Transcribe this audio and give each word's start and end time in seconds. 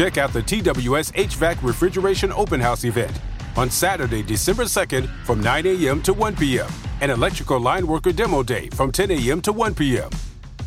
check 0.00 0.16
out 0.16 0.32
the 0.32 0.40
TWS 0.40 1.12
HVAC 1.12 1.62
Refrigeration 1.62 2.32
Open 2.32 2.58
House 2.58 2.84
event 2.84 3.12
on 3.54 3.68
Saturday, 3.68 4.22
December 4.22 4.62
2nd 4.62 5.06
from 5.26 5.42
9 5.42 5.66
a.m. 5.66 6.00
to 6.00 6.14
1 6.14 6.36
p.m. 6.36 6.70
and 7.02 7.12
Electrical 7.12 7.60
Line 7.60 7.86
Worker 7.86 8.10
Demo 8.10 8.42
Day 8.42 8.70
from 8.70 8.90
10 8.90 9.10
a.m. 9.10 9.42
to 9.42 9.52
1 9.52 9.74
p.m. 9.74 10.08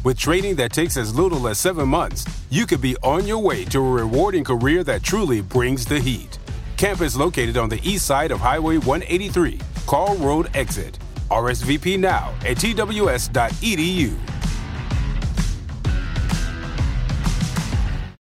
With 0.04 0.20
training 0.20 0.56
that 0.58 0.72
takes 0.72 0.98
as 0.98 1.16
little 1.16 1.48
as 1.48 1.58
seven 1.58 1.90
months, 1.90 2.28
you 2.52 2.68
could 2.68 2.80
be 2.80 2.96
on 2.98 3.26
your 3.26 3.40
way 3.40 3.66
to 3.66 3.80
a 3.80 3.92
rewarding 3.92 4.44
career 4.44 4.84
that 4.84 5.02
truly 5.02 5.42
brings 5.42 5.84
the 5.84 6.00
heat. 6.00 6.38
Camp 6.78 7.02
is 7.02 7.18
located 7.18 7.58
on 7.58 7.70
the 7.70 7.82
east 7.82 8.06
side 8.06 8.30
of 8.30 8.40
Highway 8.40 8.78
183, 8.78 9.60
Carl 9.88 10.16
Road 10.18 10.52
exit. 10.54 11.00
RSVP 11.32 11.98
now 11.98 12.36
at 12.42 12.58
tws.edu. 12.58 14.14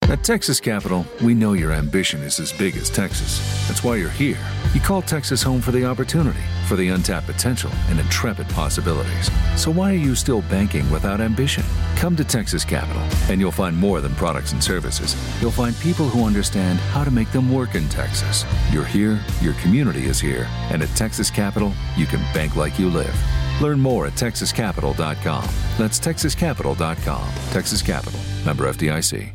At 0.08 0.24
Texas 0.24 0.60
Capital, 0.60 1.04
we 1.24 1.34
know 1.34 1.54
your 1.54 1.72
ambition 1.72 2.22
is 2.22 2.40
as 2.40 2.54
big 2.54 2.78
as 2.78 2.92
Texas. 2.92 3.40
That's 3.68 3.84
why 3.84 3.96
you're 3.96 4.10
here. 4.10 4.38
You 4.76 4.80
call 4.80 5.02
Texas 5.02 5.42
home 5.42 5.62
for 5.62 5.72
the 5.72 5.84
opportunity, 5.84 6.44
for 6.68 6.76
the 6.76 6.90
untapped 6.90 7.26
potential, 7.26 7.72
and 7.90 8.00
intrepid 8.00 8.48
possibilities. 8.50 9.32
So 9.56 9.72
why 9.72 9.92
are 9.92 9.98
you 9.98 10.14
still 10.14 10.44
banking 10.44 10.88
without 10.92 11.22
ambition? 11.22 11.64
Come 11.96 12.16
to 12.18 12.24
Texas 12.24 12.64
Capital, 12.64 13.02
and 13.32 13.42
you'll 13.42 13.52
find 13.52 13.76
more 13.76 14.00
than 14.00 14.14
products 14.14 14.52
and 14.52 14.64
services. 14.64 15.16
You'll 15.42 15.50
find 15.50 15.76
people 15.78 16.08
who 16.08 16.24
understand 16.26 16.78
how 16.78 17.04
to 17.04 17.10
make 17.10 17.32
them 17.32 17.52
work 17.52 17.74
in 17.74 17.90
Texas. 17.90 18.46
You're 18.72 18.86
here, 18.86 19.20
your 19.42 19.54
community 19.56 20.06
is 20.06 20.20
here, 20.20 20.46
and 20.70 20.84
at 20.84 20.90
Texas 20.90 21.32
Capital, 21.32 21.74
you 21.98 22.06
can 22.06 22.20
bank 22.32 22.56
like 22.56 22.78
you 22.78 22.92
live. 22.92 23.16
Learn 23.60 23.80
more 23.80 24.06
at 24.06 24.14
texascapital.com. 24.14 25.50
That's 25.80 26.00
texascapital.com. 26.00 27.34
Texas 27.52 27.82
Capital, 27.82 28.20
member 28.46 28.72
FDIC. 28.72 29.35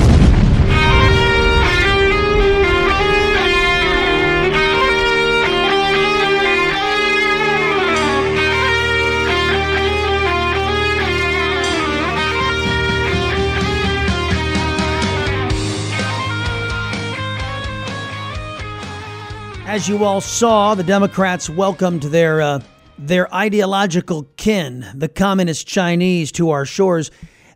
As 19.71 19.87
you 19.87 20.03
all 20.03 20.19
saw, 20.19 20.75
the 20.75 20.83
Democrats 20.83 21.49
welcomed 21.49 22.03
their 22.03 22.41
uh, 22.41 22.59
their 22.99 23.33
ideological 23.33 24.23
kin, 24.35 24.85
the 24.93 25.07
communist 25.07 25.65
Chinese, 25.65 26.29
to 26.33 26.49
our 26.49 26.65
shores. 26.65 27.09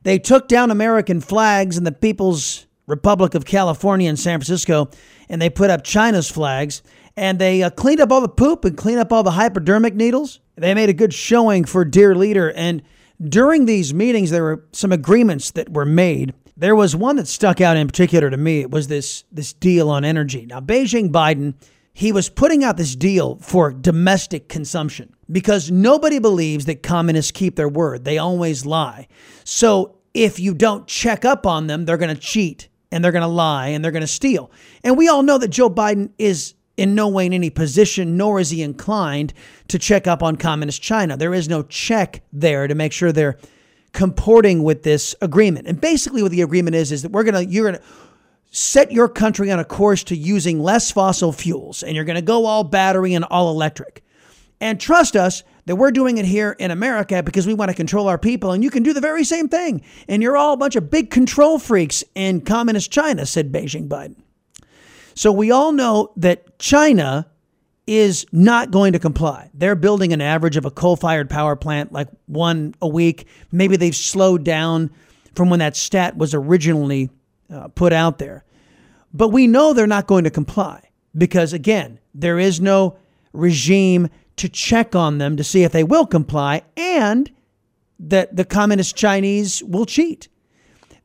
They 0.04 0.18
took 0.18 0.48
down 0.48 0.72
American 0.72 1.20
flags 1.20 1.78
in 1.78 1.84
the 1.84 1.92
People's 1.92 2.68
Republic 2.88 3.36
of 3.36 3.44
California 3.44 4.10
in 4.10 4.16
San 4.16 4.40
Francisco, 4.40 4.90
and 5.28 5.42
they 5.42 5.50
put 5.50 5.70
up 5.70 5.84
China's 5.84 6.32
flags. 6.32 6.84
And 7.18 7.38
they 7.38 7.62
uh, 7.62 7.70
cleaned 7.70 8.00
up 8.00 8.14
all 8.14 8.22
the 8.22 8.30
poop 8.30 8.64
and 8.64 8.78
cleaned 8.78 9.02
up 9.02 9.12
all 9.12 9.24
the 9.24 9.32
hypodermic 9.32 9.94
needles. 9.94 10.40
They 10.56 10.74
made 10.74 10.88
a 10.88 10.94
good 10.94 11.14
showing 11.14 11.66
for 11.66 11.84
dear 11.84 12.16
leader. 12.16 12.50
And 12.54 12.82
during 13.22 13.66
these 13.66 13.94
meetings, 13.94 14.32
there 14.32 14.44
were 14.44 14.64
some 14.72 14.94
agreements 14.94 15.52
that 15.52 15.74
were 15.74 15.84
made. 15.84 16.34
There 16.56 16.78
was 16.78 16.96
one 16.96 17.18
that 17.18 17.28
stuck 17.28 17.60
out 17.60 17.76
in 17.76 17.88
particular 17.88 18.30
to 18.30 18.38
me. 18.38 18.62
It 18.62 18.72
was 18.72 18.88
this 18.88 19.26
this 19.34 19.52
deal 19.52 19.90
on 19.90 20.06
energy. 20.06 20.46
Now, 20.46 20.62
Beijing 20.62 21.12
Biden 21.12 21.56
he 21.98 22.12
was 22.12 22.28
putting 22.28 22.62
out 22.62 22.76
this 22.76 22.94
deal 22.94 23.38
for 23.38 23.72
domestic 23.72 24.50
consumption 24.50 25.16
because 25.32 25.72
nobody 25.72 26.20
believes 26.20 26.66
that 26.66 26.84
communists 26.84 27.32
keep 27.32 27.56
their 27.56 27.70
word. 27.70 28.04
They 28.04 28.18
always 28.18 28.66
lie. 28.66 29.08
So 29.46 29.96
if 30.14 30.38
you 30.38 30.54
don't 30.54 30.88
check 30.88 31.24
up 31.24 31.48
on 31.48 31.68
them, 31.68 31.86
they're 31.86 31.96
going 31.96 32.14
to 32.14 32.22
cheat 32.22 32.68
and 32.92 33.02
they're 33.02 33.14
going 33.14 33.22
to 33.22 33.30
lie 33.30 33.68
and 33.68 33.84
they're 33.84 33.94
going 33.94 34.02
to 34.02 34.08
steal. 34.08 34.52
And 34.84 34.98
we 34.98 35.08
all 35.08 35.24
know 35.24 35.38
that 35.38 35.48
Joe 35.48 35.70
Biden 35.70 36.12
is 36.18 36.56
in 36.76 36.96
no 36.96 37.08
way 37.08 37.28
in 37.28 37.32
any 37.32 37.50
position, 37.50 38.18
nor 38.18 38.42
is 38.42 38.50
he 38.50 38.62
inclined 38.62 39.34
to 39.70 39.80
check 39.80 40.06
up 40.06 40.22
on 40.22 40.36
communist 40.36 40.82
China. 40.82 41.16
There 41.16 41.34
is 41.34 41.48
no 41.48 41.64
check 41.64 42.24
there 42.34 42.68
to 42.68 42.76
make 42.76 42.92
sure 42.92 43.14
they're 43.14 43.38
comporting 43.94 44.64
with 44.64 44.84
this 44.84 45.16
agreement. 45.22 45.66
And 45.66 45.80
basically 45.80 46.22
what 46.22 46.34
the 46.34 46.42
agreement 46.42 46.76
is 46.76 46.92
is 46.92 47.04
that 47.04 47.14
we're 47.14 47.24
going 47.24 47.36
to 47.36 47.46
you're 47.50 47.72
going 47.72 47.82
to 47.82 47.88
set 48.56 48.90
your 48.90 49.10
country 49.10 49.52
on 49.52 49.60
a 49.60 49.66
course 49.66 50.02
to 50.02 50.16
using 50.16 50.62
less 50.62 50.90
fossil 50.90 51.34
fuels 51.34 51.84
and 51.84 51.94
you're 51.94 52.06
going 52.06 52.16
to 52.16 52.22
go 52.22 52.46
all 52.46 52.64
battery 52.64 53.14
and 53.14 53.26
all 53.26 53.52
electric. 53.52 54.02
And 54.62 54.80
trust 54.80 55.18
us 55.18 55.44
that 55.66 55.76
we're 55.76 55.92
doing 55.92 56.18
it 56.20 56.26
here 56.26 56.56
in 56.58 56.72
America 56.72 57.22
because 57.22 57.46
we 57.46 57.54
want 57.54 57.70
to 57.70 57.76
control 57.76 58.08
our 58.08 58.18
people 58.18 58.54
and 58.54 58.64
you 58.64 58.70
can 58.70 58.82
do 58.82 58.94
the 58.94 59.02
very 59.02 59.26
same 59.26 59.50
thing. 59.50 59.84
And 60.08 60.24
you're 60.24 60.38
all 60.38 60.54
a 60.54 60.58
bunch 60.58 60.78
of 60.78 60.90
big 60.90 61.10
control 61.10 61.60
freaks 61.60 62.02
in 62.16 62.40
communist 62.42 62.92
China, 62.92 63.26
said 63.26 63.52
Beijing 63.52 63.90
Biden. 63.90 64.16
So 65.16 65.34
we 65.34 65.52
all 65.52 65.74
know 65.74 66.14
that 66.16 66.58
China 66.58 67.28
is 67.88 68.26
not 68.32 68.72
going 68.72 68.94
to 68.94 69.00
comply. 69.00 69.50
They're 69.54 69.76
building 69.76 70.14
an 70.14 70.22
average 70.22 70.56
of 70.56 70.64
a 70.64 70.72
coal 70.72 70.96
fired 70.96 71.30
power 71.30 71.58
plant, 71.58 71.92
like 71.92 72.08
one 72.28 72.74
a 72.82 72.88
week. 72.88 73.28
Maybe 73.52 73.76
they've 73.76 73.94
slowed 73.94 74.46
down 74.46 74.92
from 75.36 75.50
when 75.50 75.60
that 75.60 75.76
stat 75.76 76.16
was 76.16 76.34
originally 76.34 77.10
uh, 77.50 77.68
put 77.70 77.94
out 77.94 78.18
there. 78.18 78.44
But 79.14 79.30
we 79.30 79.48
know 79.48 79.74
they're 79.74 79.88
not 79.88 80.08
going 80.08 80.26
to 80.26 80.30
comply 80.30 80.90
because, 81.18 81.54
again, 81.54 82.00
there 82.14 82.40
is 82.40 82.60
no 82.60 82.98
regime 83.34 84.10
to 84.38 84.50
check 84.50 84.96
on 84.96 85.18
them 85.18 85.38
to 85.38 85.44
see 85.44 85.64
if 85.64 85.72
they 85.72 85.84
will 85.84 86.06
comply 86.06 86.64
and 86.76 87.32
that 88.00 88.36
the 88.36 88.46
communist 88.46 88.96
Chinese 88.96 89.64
will 89.64 89.86
cheat. 89.86 90.28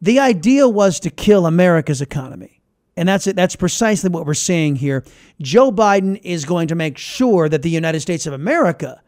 The 0.03 0.19
idea 0.19 0.69
was 0.69 0.99
to 1.01 1.11
kill 1.11 1.47
America's 1.47 2.01
economy. 2.01 2.61
And 2.97 3.09
that's 3.09 3.27
it. 3.27 3.37
That's 3.37 3.57
precisely 3.57 4.11
what 4.11 4.27
we're 4.27 4.35
seeing 4.35 4.77
here. 4.77 5.05
Joe 5.41 5.71
Biden 5.71 6.21
is 6.23 6.45
going 6.45 6.69
to 6.69 6.75
make 6.75 6.99
sure 6.99 7.49
that 7.49 7.63
the 7.63 7.71
United 7.71 8.01
States 8.01 8.27
of 8.27 8.33
America 8.33 9.01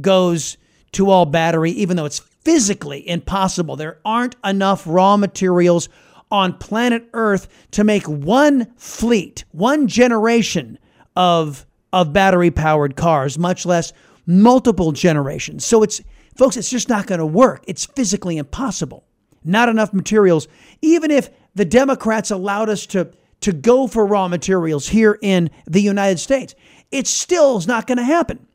goes 0.00 0.56
to 0.92 1.10
all 1.10 1.24
battery, 1.24 1.70
even 1.72 1.96
though 1.96 2.04
it's 2.04 2.18
physically 2.18 3.08
impossible. 3.08 3.76
There 3.76 3.98
aren't 4.04 4.36
enough 4.44 4.84
raw 4.86 5.16
materials 5.16 5.88
on 6.30 6.56
planet 6.58 7.08
Earth 7.12 7.48
to 7.72 7.84
make 7.84 8.04
one 8.04 8.72
fleet, 8.76 9.44
one 9.52 9.86
generation 9.86 10.78
of 11.16 11.66
of 11.92 12.12
battery 12.12 12.50
powered 12.50 12.94
cars, 12.94 13.38
much 13.38 13.66
less 13.66 13.92
multiple 14.26 14.92
generations. 14.92 15.64
So 15.64 15.82
it's 15.82 16.00
folks, 16.36 16.56
it's 16.56 16.70
just 16.70 16.88
not 16.88 17.06
going 17.06 17.18
to 17.18 17.26
work. 17.26 17.64
It's 17.66 17.84
physically 17.84 18.36
impossible. 18.38 19.04
Not 19.44 19.68
enough 19.68 19.92
materials. 19.92 20.46
Even 20.82 21.10
if 21.10 21.30
the 21.54 21.64
Democrats 21.64 22.30
allowed 22.30 22.68
us 22.68 22.86
to 22.86 23.10
to 23.40 23.52
go 23.52 23.86
for 23.86 24.04
raw 24.04 24.28
materials 24.28 24.88
here 24.88 25.18
in 25.22 25.50
the 25.66 25.80
United 25.80 26.18
States, 26.18 26.54
it 26.90 27.06
still 27.06 27.56
is 27.56 27.66
not 27.66 27.86
going 27.86 27.98
to 27.98 28.04
happen 28.04 28.46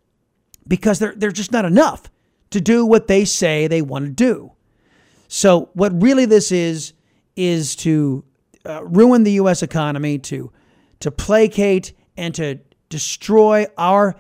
because 0.68 1.00
they're 1.00 1.16
they're 1.16 1.32
just 1.32 1.52
not 1.52 1.66
enough 1.66 2.10
to 2.52 2.62
do 2.62 2.86
what 2.86 3.08
they 3.08 3.26
say 3.26 3.68
they 3.68 3.82
want 3.82 4.06
to 4.06 4.12
do. 4.12 4.52
So 5.28 5.70
what 5.74 6.02
really 6.02 6.26
this 6.26 6.52
is 6.52 6.94
is 7.36 7.76
to 7.78 8.24
uh, 8.66 8.84
ruin 8.84 9.24
the 9.24 9.34
U.S. 9.34 9.62
economy, 9.64 10.18
to 10.20 10.52
to 11.02 11.12
placate 11.12 11.94
and 12.18 12.34
to 12.36 12.60
destroy 12.90 13.66
our 13.78 14.16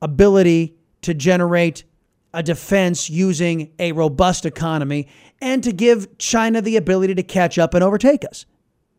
ability 0.00 0.76
to 1.02 1.14
generate 1.14 1.84
a 2.32 2.42
defense 2.42 3.10
using 3.10 3.72
a 3.78 3.92
robust 3.92 4.46
economy, 4.46 5.08
and 5.40 5.64
to 5.64 5.72
give 5.72 6.16
China 6.18 6.62
the 6.62 6.76
ability 6.76 7.14
to 7.14 7.22
catch 7.22 7.58
up 7.58 7.74
and 7.74 7.82
overtake 7.82 8.24
us. 8.24 8.46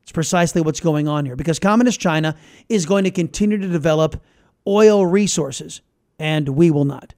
It's 0.03 0.12
precisely 0.12 0.62
what's 0.62 0.81
going 0.81 1.07
on 1.07 1.25
here 1.25 1.35
because 1.35 1.59
Communist 1.59 2.00
China 2.00 2.35
is 2.68 2.85
going 2.85 3.06
to 3.06 3.12
continue 3.12 3.57
to 3.57 3.68
develop 3.68 4.21
oil 4.68 5.06
resources, 5.06 5.81
and 6.19 6.50
we 6.50 6.71
will 6.71 6.85
not. 6.85 7.13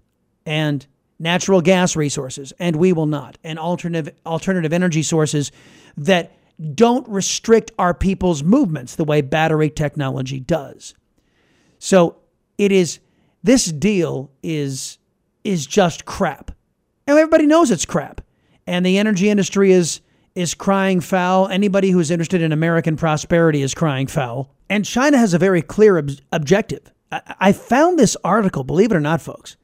And 0.45 0.85
natural 1.17 1.61
gas 1.61 1.95
resources, 1.95 2.53
and 2.59 2.75
we 2.75 2.94
will 2.94 3.05
not. 3.05 3.38
And 3.44 3.57
alternative 3.57 4.13
alternative 4.25 4.73
energy 4.73 5.01
sources 5.01 5.51
that 5.97 6.38
don't 6.73 7.07
restrict 7.07 7.71
our 7.79 7.94
people's 7.94 8.44
movements 8.44 8.95
the 8.95 9.03
way 9.03 9.21
battery 9.21 9.69
technology 9.69 10.39
does. 10.39 10.94
So 11.79 12.17
it 12.57 12.71
is 12.71 13.00
this 13.44 13.65
deal 13.65 14.31
is 14.41 14.97
is 15.44 15.65
just 15.65 16.05
crap. 16.05 16.51
And 17.05 17.17
everybody 17.17 17.45
knows 17.45 17.71
it's 17.71 17.85
crap. 17.85 18.21
And 18.65 18.85
the 18.85 18.97
energy 18.97 19.29
industry 19.29 19.71
is 19.71 20.01
is 20.35 20.53
crying 20.53 21.00
foul. 21.00 21.47
Anybody 21.47 21.91
who's 21.91 22.09
interested 22.09 22.41
in 22.41 22.51
American 22.51 22.95
prosperity 22.95 23.61
is 23.61 23.73
crying 23.73 24.07
foul. 24.07 24.50
And 24.69 24.85
China 24.85 25.17
has 25.17 25.33
a 25.33 25.38
very 25.38 25.61
clear 25.61 25.97
ob- 25.97 26.11
objective. 26.31 26.91
I, 27.11 27.35
I 27.39 27.51
found 27.53 28.00
this 28.00 28.17
article, 28.23 28.63
believe 28.63 28.91
it 28.91 28.95
or 28.95 29.01
not, 29.01 29.21
folks, 29.21 29.57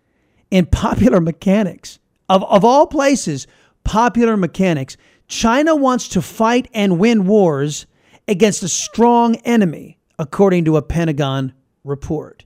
in 0.51 0.65
Popular 0.68 1.21
Mechanics. 1.21 2.00
Of, 2.27 2.44
of 2.44 2.63
all 2.63 2.86
places, 2.86 3.47
Popular 3.83 4.38
Mechanics. 4.38 4.97
China 5.29 5.75
wants 5.75 6.09
to 6.09 6.21
fight 6.21 6.67
and 6.73 6.99
win 6.99 7.25
wars 7.25 7.85
against 8.27 8.63
a 8.63 8.67
strong 8.67 9.35
enemy, 9.37 9.99
according 10.17 10.65
to 10.65 10.75
a 10.75 10.81
Pentagon 10.81 11.53
report. 11.83 12.45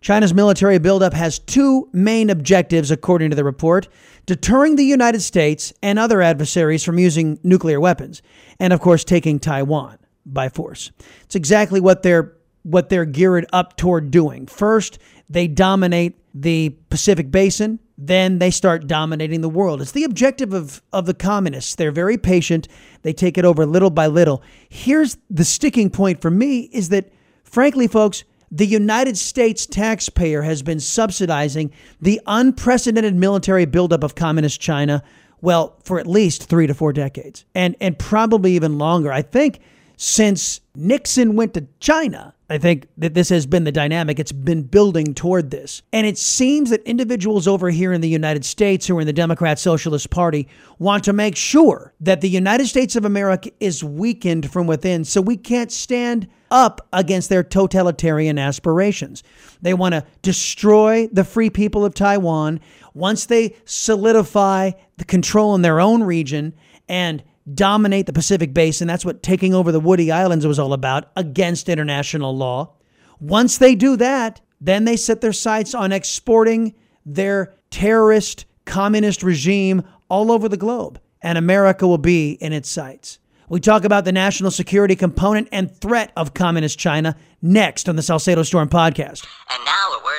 China's 0.00 0.34
military 0.34 0.78
buildup 0.78 1.12
has 1.12 1.38
two 1.38 1.88
main 1.92 2.28
objectives, 2.28 2.90
according 2.90 3.30
to 3.30 3.36
the 3.36 3.44
report 3.44 3.86
deterring 4.24 4.76
the 4.76 4.84
United 4.84 5.20
States 5.20 5.72
and 5.82 5.98
other 5.98 6.22
adversaries 6.22 6.84
from 6.84 6.98
using 6.98 7.38
nuclear 7.42 7.80
weapons, 7.80 8.22
and 8.58 8.72
of 8.72 8.80
course, 8.80 9.04
taking 9.04 9.38
Taiwan 9.38 9.98
by 10.24 10.48
force. 10.48 10.90
It's 11.22 11.34
exactly 11.34 11.80
what 11.80 12.02
they're 12.02 12.34
what 12.62 12.88
they're 12.88 13.04
geared 13.04 13.44
up 13.52 13.76
toward 13.76 14.12
doing. 14.12 14.46
First, 14.46 15.00
they 15.28 15.48
dominate 15.48 16.18
the 16.32 16.70
Pacific 16.90 17.30
Basin, 17.30 17.80
then 17.98 18.38
they 18.38 18.50
start 18.50 18.86
dominating 18.86 19.40
the 19.40 19.48
world. 19.48 19.80
It's 19.80 19.92
the 19.92 20.04
objective 20.04 20.52
of, 20.52 20.82
of 20.92 21.06
the 21.06 21.14
communists. 21.14 21.74
They're 21.74 21.92
very 21.92 22.18
patient. 22.18 22.68
They 23.02 23.12
take 23.12 23.38
it 23.38 23.44
over 23.44 23.66
little 23.66 23.90
by 23.90 24.06
little. 24.06 24.42
Here's 24.68 25.18
the 25.30 25.44
sticking 25.44 25.90
point 25.90 26.20
for 26.20 26.30
me 26.30 26.70
is 26.72 26.88
that, 26.88 27.10
frankly, 27.44 27.86
folks, 27.86 28.24
the 28.50 28.66
United 28.66 29.16
States 29.16 29.64
taxpayer 29.64 30.42
has 30.42 30.62
been 30.62 30.78
subsidizing 30.80 31.72
the 32.00 32.20
unprecedented 32.26 33.14
military 33.14 33.64
buildup 33.64 34.04
of 34.04 34.14
communist 34.14 34.60
China, 34.60 35.02
well, 35.40 35.78
for 35.84 35.98
at 35.98 36.06
least 36.06 36.48
three 36.48 36.66
to 36.66 36.74
four 36.74 36.92
decades, 36.92 37.46
and, 37.54 37.74
and 37.80 37.98
probably 37.98 38.52
even 38.52 38.78
longer. 38.78 39.10
I 39.10 39.22
think 39.22 39.60
since 39.96 40.60
Nixon 40.74 41.34
went 41.34 41.54
to 41.54 41.66
China, 41.80 42.34
I 42.52 42.58
think 42.58 42.86
that 42.98 43.14
this 43.14 43.30
has 43.30 43.46
been 43.46 43.64
the 43.64 43.72
dynamic. 43.72 44.18
It's 44.18 44.30
been 44.30 44.64
building 44.64 45.14
toward 45.14 45.50
this. 45.50 45.80
And 45.90 46.06
it 46.06 46.18
seems 46.18 46.68
that 46.68 46.82
individuals 46.82 47.48
over 47.48 47.70
here 47.70 47.94
in 47.94 48.02
the 48.02 48.10
United 48.10 48.44
States 48.44 48.86
who 48.86 48.98
are 48.98 49.00
in 49.00 49.06
the 49.06 49.12
Democrat 49.14 49.58
Socialist 49.58 50.10
Party 50.10 50.46
want 50.78 51.02
to 51.04 51.14
make 51.14 51.34
sure 51.34 51.94
that 52.00 52.20
the 52.20 52.28
United 52.28 52.66
States 52.66 52.94
of 52.94 53.06
America 53.06 53.50
is 53.58 53.82
weakened 53.82 54.52
from 54.52 54.66
within 54.66 55.02
so 55.06 55.22
we 55.22 55.38
can't 55.38 55.72
stand 55.72 56.28
up 56.50 56.86
against 56.92 57.30
their 57.30 57.42
totalitarian 57.42 58.38
aspirations. 58.38 59.22
They 59.62 59.72
want 59.72 59.94
to 59.94 60.04
destroy 60.20 61.08
the 61.10 61.24
free 61.24 61.48
people 61.48 61.86
of 61.86 61.94
Taiwan 61.94 62.60
once 62.92 63.24
they 63.24 63.56
solidify 63.64 64.72
the 64.98 65.06
control 65.06 65.54
in 65.54 65.62
their 65.62 65.80
own 65.80 66.02
region 66.02 66.52
and 66.86 67.22
dominate 67.54 68.06
the 68.06 68.12
Pacific 68.12 68.54
Basin. 68.54 68.88
That's 68.88 69.04
what 69.04 69.22
taking 69.22 69.54
over 69.54 69.72
the 69.72 69.80
Woody 69.80 70.10
Islands 70.10 70.46
was 70.46 70.58
all 70.58 70.72
about 70.72 71.10
against 71.16 71.68
international 71.68 72.36
law. 72.36 72.74
Once 73.20 73.58
they 73.58 73.74
do 73.74 73.96
that, 73.96 74.40
then 74.60 74.84
they 74.84 74.96
set 74.96 75.20
their 75.20 75.32
sights 75.32 75.74
on 75.74 75.92
exporting 75.92 76.74
their 77.04 77.54
terrorist 77.70 78.44
communist 78.64 79.22
regime 79.22 79.82
all 80.08 80.30
over 80.30 80.48
the 80.48 80.56
globe, 80.56 81.00
and 81.22 81.36
America 81.38 81.86
will 81.86 81.98
be 81.98 82.32
in 82.32 82.52
its 82.52 82.68
sights. 82.68 83.18
We 83.48 83.60
talk 83.60 83.84
about 83.84 84.04
the 84.04 84.12
national 84.12 84.50
security 84.50 84.96
component 84.96 85.48
and 85.52 85.70
threat 85.70 86.12
of 86.16 86.32
communist 86.32 86.78
China 86.78 87.16
next 87.42 87.88
on 87.88 87.96
the 87.96 88.02
Salcedo 88.02 88.44
Storm 88.44 88.68
podcast. 88.68 89.26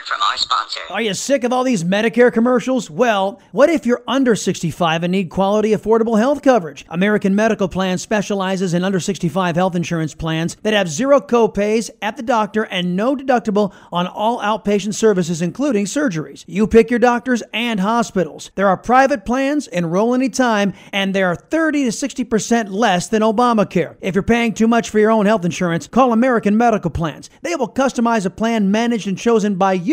Word 0.03 0.07
from 0.07 0.21
our 0.21 0.37
sponsor. 0.37 0.79
Are 0.89 1.01
you 1.01 1.13
sick 1.13 1.43
of 1.43 1.53
all 1.53 1.63
these 1.63 1.83
Medicare 1.83 2.31
commercials? 2.31 2.89
Well, 2.89 3.39
what 3.51 3.69
if 3.69 3.85
you're 3.85 4.03
under 4.07 4.35
65 4.35 5.03
and 5.03 5.11
need 5.11 5.29
quality, 5.29 5.71
affordable 5.71 6.17
health 6.17 6.41
coverage? 6.41 6.85
American 6.89 7.35
Medical 7.35 7.67
Plan 7.67 7.97
specializes 7.97 8.73
in 8.73 8.83
under 8.83 8.99
65 8.99 9.55
health 9.55 9.75
insurance 9.75 10.13
plans 10.13 10.57
that 10.63 10.73
have 10.73 10.89
zero 10.89 11.19
copays 11.19 11.89
at 12.01 12.17
the 12.17 12.23
doctor 12.23 12.63
and 12.63 12.95
no 12.95 13.15
deductible 13.15 13.73
on 13.91 14.07
all 14.07 14.39
outpatient 14.39 14.93
services, 14.93 15.41
including 15.41 15.85
surgeries. 15.85 16.43
You 16.47 16.67
pick 16.67 16.89
your 16.89 16.99
doctors 16.99 17.43
and 17.53 17.79
hospitals. 17.79 18.51
There 18.55 18.67
are 18.67 18.77
private 18.77 19.25
plans, 19.25 19.67
enroll 19.67 20.13
anytime, 20.13 20.73
and 20.91 21.13
they 21.13 21.23
are 21.23 21.35
30 21.35 21.85
to 21.85 21.91
60% 21.91 22.71
less 22.71 23.07
than 23.07 23.21
Obamacare. 23.21 23.95
If 24.01 24.15
you're 24.15 24.23
paying 24.23 24.53
too 24.53 24.67
much 24.67 24.89
for 24.89 24.99
your 24.99 25.11
own 25.11 25.25
health 25.25 25.45
insurance, 25.45 25.87
call 25.87 26.11
American 26.11 26.57
Medical 26.57 26.91
plans. 26.91 27.29
They 27.41 27.55
will 27.55 27.69
customize 27.69 28.25
a 28.25 28.29
plan 28.29 28.71
managed 28.71 29.07
and 29.07 29.17
chosen 29.17 29.55
by 29.55 29.73
you, 29.73 29.92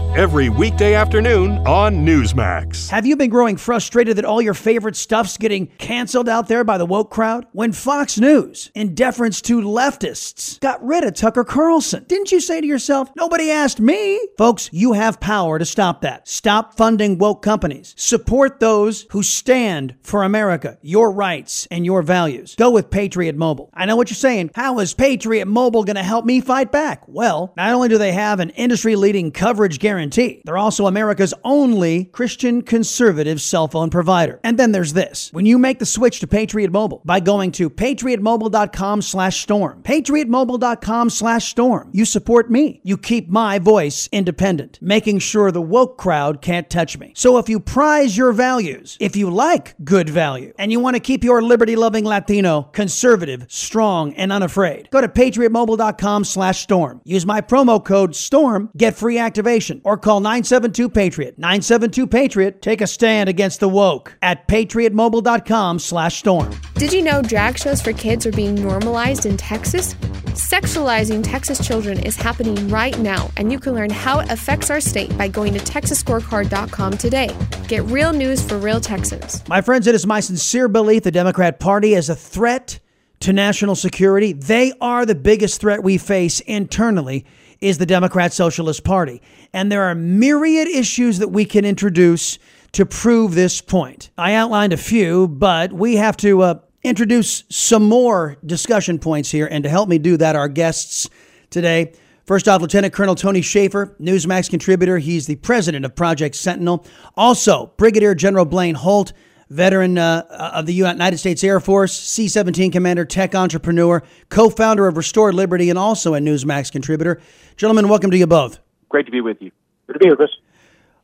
every 0.15 0.49
weekday 0.49 0.93
afternoon 0.93 1.65
on 1.65 2.05
Newsmax. 2.05 2.89
Have 2.89 3.05
you 3.05 3.15
been 3.15 3.29
growing 3.29 3.55
frustrated 3.55 4.17
that 4.17 4.25
all 4.25 4.41
your 4.41 4.53
favorite 4.53 4.97
stuff's 4.97 5.37
getting 5.37 5.67
canceled 5.77 6.27
out 6.27 6.49
there 6.49 6.65
by 6.65 6.77
the 6.77 6.85
woke 6.85 7.09
crowd? 7.09 7.47
When 7.53 7.71
Fox 7.71 8.19
News, 8.19 8.69
in 8.75 8.93
deference 8.93 9.41
to 9.43 9.61
leftists, 9.61 10.59
got 10.59 10.85
rid 10.85 11.05
of 11.05 11.13
Tucker 11.13 11.45
Carlson, 11.45 12.03
didn't 12.09 12.29
you 12.33 12.41
say 12.41 12.59
to 12.59 12.67
yourself, 12.67 13.09
nobody 13.15 13.51
asked 13.51 13.79
me? 13.79 14.19
Folks, 14.37 14.69
you 14.73 14.91
have 14.93 15.21
power 15.21 15.57
to 15.57 15.65
stop 15.65 16.01
that. 16.01 16.27
Stop 16.27 16.75
funding 16.75 17.17
woke 17.17 17.41
companies. 17.41 17.93
Support 17.95 18.59
those 18.59 19.05
who 19.11 19.23
stand 19.23 19.95
for 20.01 20.23
America, 20.23 20.77
your 20.81 21.09
rights, 21.11 21.69
and 21.71 21.85
your 21.85 22.01
values. 22.01 22.55
Go 22.55 22.69
with 22.69 22.91
Patriot 22.91 23.37
Mobile. 23.37 23.69
I 23.73 23.85
know 23.85 23.95
what 23.95 24.09
you're 24.09 24.15
saying. 24.15 24.51
How 24.55 24.79
is 24.79 24.93
Patriot 24.93 25.45
Mobile 25.45 25.85
going 25.85 25.95
to 25.95 26.03
help 26.03 26.25
me 26.25 26.41
fight 26.41 26.69
back? 26.69 27.03
Well, 27.07 27.53
not 27.55 27.73
only 27.73 27.87
do 27.87 27.97
they 27.97 28.11
have 28.11 28.41
an 28.41 28.49
industry 28.51 28.97
leading 28.97 29.31
coverage 29.31 29.79
guarantee, 29.79 30.00
guarantee. 30.01 30.41
They're 30.45 30.57
also 30.57 30.87
America's 30.87 31.33
only 31.43 32.05
Christian 32.05 32.63
conservative 32.63 33.39
cell 33.39 33.67
phone 33.67 33.91
provider. 33.91 34.39
And 34.43 34.57
then 34.57 34.71
there's 34.71 34.93
this. 34.93 35.29
When 35.31 35.45
you 35.45 35.59
make 35.59 35.77
the 35.77 35.85
switch 35.85 36.19
to 36.21 36.27
Patriot 36.27 36.71
Mobile 36.71 37.01
by 37.05 37.19
going 37.19 37.51
to 37.53 37.69
patriotmobile.com 37.69 39.03
slash 39.03 39.41
storm, 39.41 39.83
patriotmobile.com 39.83 41.09
slash 41.11 41.49
storm, 41.49 41.89
you 41.93 42.05
support 42.05 42.49
me. 42.49 42.81
You 42.83 42.97
keep 42.97 43.29
my 43.29 43.59
voice 43.59 44.09
independent, 44.11 44.79
making 44.81 45.19
sure 45.19 45.51
the 45.51 45.61
woke 45.61 45.97
crowd 45.97 46.41
can't 46.41 46.69
touch 46.69 46.97
me. 46.97 47.13
So 47.15 47.37
if 47.37 47.47
you 47.47 47.59
prize 47.59 48.17
your 48.17 48.33
values, 48.33 48.97
if 48.99 49.15
you 49.15 49.29
like 49.29 49.75
good 49.83 50.09
value, 50.09 50.53
and 50.57 50.71
you 50.71 50.79
want 50.79 50.95
to 50.95 50.99
keep 50.99 51.23
your 51.23 51.43
liberty 51.43 51.75
loving 51.75 52.05
Latino 52.05 52.63
conservative, 52.73 53.45
strong, 53.49 54.15
and 54.15 54.31
unafraid, 54.31 54.89
go 54.89 55.01
to 55.01 55.07
patriotmobile.com 55.07 56.23
slash 56.23 56.61
storm. 56.61 57.01
Use 57.03 57.25
my 57.25 57.41
promo 57.41 57.83
code 57.83 58.15
STORM, 58.15 58.71
get 58.75 58.95
free 58.95 59.19
activation, 59.19 59.81
or 59.91 59.97
call 59.97 60.21
972 60.21 60.87
Patriot. 60.87 61.37
972 61.37 62.07
Patriot. 62.07 62.61
Take 62.61 62.79
a 62.79 62.87
stand 62.87 63.27
against 63.27 63.59
the 63.59 63.67
woke 63.67 64.17
at 64.21 64.47
patriotmobile.com 64.47 65.79
slash 65.79 66.17
storm. 66.17 66.55
Did 66.75 66.93
you 66.93 67.01
know 67.01 67.21
drag 67.21 67.57
shows 67.57 67.81
for 67.81 67.91
kids 67.91 68.25
are 68.25 68.31
being 68.31 68.55
normalized 68.55 69.25
in 69.25 69.35
Texas? 69.35 69.93
Sexualizing 70.31 71.21
Texas 71.25 71.67
children 71.67 71.99
is 71.99 72.15
happening 72.15 72.69
right 72.69 72.97
now, 72.99 73.29
and 73.35 73.51
you 73.51 73.59
can 73.59 73.73
learn 73.73 73.89
how 73.89 74.19
it 74.19 74.31
affects 74.31 74.69
our 74.69 74.79
state 74.79 75.15
by 75.17 75.27
going 75.27 75.53
to 75.55 75.59
texasscorecard.com 75.59 76.97
today. 76.97 77.35
Get 77.67 77.83
real 77.83 78.13
news 78.13 78.41
for 78.41 78.57
real 78.57 78.79
Texans. 78.79 79.45
My 79.49 79.59
friends, 79.59 79.87
it 79.87 79.95
is 79.95 80.07
my 80.07 80.21
sincere 80.21 80.69
belief 80.69 81.03
the 81.03 81.11
Democrat 81.11 81.59
Party 81.59 81.95
is 81.95 82.07
a 82.07 82.15
threat 82.15 82.79
to 83.19 83.33
national 83.33 83.75
security. 83.75 84.31
They 84.31 84.71
are 84.79 85.05
the 85.05 85.15
biggest 85.15 85.59
threat 85.59 85.83
we 85.83 85.97
face 85.97 86.39
internally 86.39 87.25
is 87.61 87.77
the 87.77 87.85
Democrat 87.85 88.33
Socialist 88.33 88.83
Party. 88.83 89.21
And 89.53 89.71
there 89.71 89.83
are 89.83 89.95
myriad 89.95 90.67
issues 90.67 91.19
that 91.19 91.29
we 91.29 91.45
can 91.45 91.63
introduce 91.63 92.39
to 92.73 92.85
prove 92.85 93.35
this 93.35 93.61
point. 93.61 94.09
I 94.17 94.33
outlined 94.33 94.73
a 94.73 94.77
few, 94.77 95.27
but 95.27 95.71
we 95.71 95.95
have 95.97 96.17
to 96.17 96.41
uh, 96.41 96.59
introduce 96.83 97.43
some 97.49 97.87
more 97.87 98.37
discussion 98.45 98.97
points 98.97 99.29
here. 99.29 99.47
And 99.49 99.63
to 99.63 99.69
help 99.69 99.87
me 99.89 99.97
do 99.97 100.17
that, 100.17 100.35
our 100.35 100.47
guests 100.47 101.09
today. 101.49 101.93
First 102.25 102.47
off, 102.47 102.61
Lieutenant 102.61 102.93
Colonel 102.93 103.15
Tony 103.15 103.41
Shaffer, 103.41 103.95
Newsmax 103.99 104.49
contributor. 104.49 104.97
He's 104.99 105.27
the 105.27 105.35
president 105.37 105.85
of 105.85 105.95
Project 105.95 106.35
Sentinel. 106.35 106.85
Also, 107.17 107.73
Brigadier 107.77 108.15
General 108.15 108.45
Blaine 108.45 108.75
Holt, 108.75 109.11
veteran 109.51 109.97
uh, 109.97 110.51
of 110.53 110.65
the 110.65 110.73
United 110.73 111.17
States 111.17 111.43
Air 111.43 111.59
Force, 111.59 111.93
C 111.93 112.29
17 112.29 112.71
commander, 112.71 113.03
tech 113.03 113.35
entrepreneur, 113.35 114.01
co 114.29 114.49
founder 114.49 114.87
of 114.87 114.95
Restored 114.95 115.35
Liberty, 115.35 115.69
and 115.69 115.77
also 115.77 116.15
a 116.15 116.19
Newsmax 116.19 116.71
contributor. 116.71 117.21
Gentlemen, 117.57 117.89
welcome 117.89 118.11
to 118.11 118.17
you 118.17 118.27
both. 118.27 118.59
Great 118.87 119.05
to 119.05 119.11
be 119.11 119.19
with 119.19 119.41
you. 119.41 119.51
Good 119.87 119.93
to 119.93 119.99
be 119.99 120.09
with 120.09 120.21
us. 120.21 120.29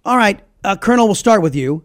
All 0.05 0.15
right, 0.15 0.41
uh, 0.63 0.77
Colonel, 0.77 1.07
we'll 1.07 1.15
start 1.15 1.41
with 1.41 1.55
you. 1.55 1.83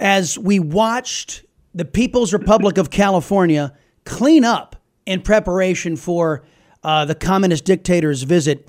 As 0.00 0.36
we 0.36 0.58
watched 0.58 1.44
the 1.74 1.84
People's 1.84 2.32
Republic 2.32 2.76
of 2.76 2.90
California 2.90 3.72
clean 4.04 4.44
up 4.44 4.74
in 5.06 5.22
preparation 5.22 5.94
for 5.94 6.44
uh, 6.82 7.04
the 7.04 7.14
communist 7.14 7.64
dictator's 7.64 8.24
visit, 8.24 8.68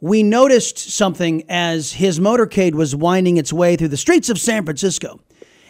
we 0.00 0.22
noticed 0.22 0.78
something 0.78 1.44
as 1.48 1.92
his 1.92 2.20
motorcade 2.20 2.74
was 2.74 2.94
winding 2.94 3.38
its 3.38 3.52
way 3.52 3.76
through 3.76 3.88
the 3.88 3.96
streets 3.96 4.28
of 4.28 4.38
San 4.38 4.64
Francisco. 4.64 5.20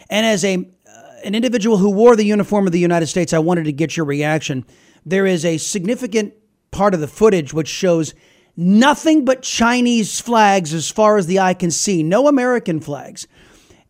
And 0.09 0.25
as 0.25 0.43
a 0.43 0.55
uh, 0.55 0.82
an 1.23 1.35
individual 1.35 1.77
who 1.77 1.89
wore 1.89 2.15
the 2.15 2.25
uniform 2.25 2.65
of 2.65 2.73
the 2.73 2.79
United 2.79 3.07
States, 3.07 3.33
I 3.33 3.39
wanted 3.39 3.65
to 3.65 3.71
get 3.71 3.97
your 3.97 4.05
reaction. 4.05 4.65
There 5.05 5.25
is 5.25 5.45
a 5.45 5.57
significant 5.57 6.33
part 6.71 6.93
of 6.93 6.99
the 6.99 7.07
footage 7.07 7.53
which 7.53 7.67
shows 7.67 8.13
nothing 8.55 9.25
but 9.25 9.41
Chinese 9.41 10.19
flags 10.19 10.73
as 10.73 10.89
far 10.89 11.17
as 11.17 11.27
the 11.27 11.39
eye 11.39 11.53
can 11.53 11.71
see, 11.71 12.03
no 12.03 12.27
American 12.27 12.79
flags. 12.79 13.27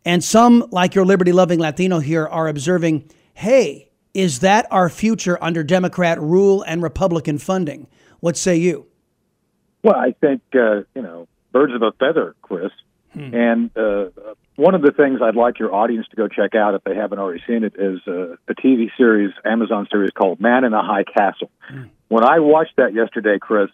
And 0.04 0.22
some, 0.22 0.66
like 0.70 0.94
your 0.94 1.04
liberty 1.04 1.32
loving 1.32 1.58
Latino 1.58 1.98
here, 1.98 2.26
are 2.26 2.48
observing 2.48 3.10
hey, 3.36 3.90
is 4.12 4.40
that 4.40 4.66
our 4.70 4.88
future 4.88 5.36
under 5.42 5.64
Democrat 5.64 6.20
rule 6.20 6.62
and 6.62 6.82
Republican 6.82 7.38
funding? 7.38 7.88
What 8.20 8.36
say 8.36 8.56
you? 8.56 8.86
Well, 9.82 9.96
I 9.96 10.14
think, 10.20 10.40
uh, 10.54 10.82
you 10.94 11.02
know, 11.02 11.26
birds 11.52 11.74
of 11.74 11.82
a 11.82 11.90
feather, 11.92 12.36
Chris. 12.40 12.70
Hmm. 13.12 13.34
And 13.34 13.76
uh, 13.76 14.06
one 14.56 14.74
of 14.74 14.82
the 14.82 14.92
things 14.92 15.20
I'd 15.22 15.36
like 15.36 15.58
your 15.58 15.74
audience 15.74 16.06
to 16.10 16.16
go 16.16 16.28
check 16.28 16.54
out 16.54 16.74
if 16.74 16.84
they 16.84 16.94
haven't 16.94 17.18
already 17.18 17.42
seen 17.46 17.64
it 17.64 17.74
is 17.76 18.00
uh, 18.06 18.36
a 18.48 18.54
TV 18.54 18.88
series, 18.96 19.32
Amazon 19.44 19.88
series 19.90 20.10
called 20.10 20.40
Man 20.40 20.64
in 20.64 20.72
a 20.72 20.82
High 20.82 21.04
Castle. 21.04 21.50
Hmm. 21.68 21.84
When 22.08 22.24
I 22.24 22.38
watched 22.38 22.76
that 22.76 22.94
yesterday, 22.94 23.38
Chris, 23.40 23.70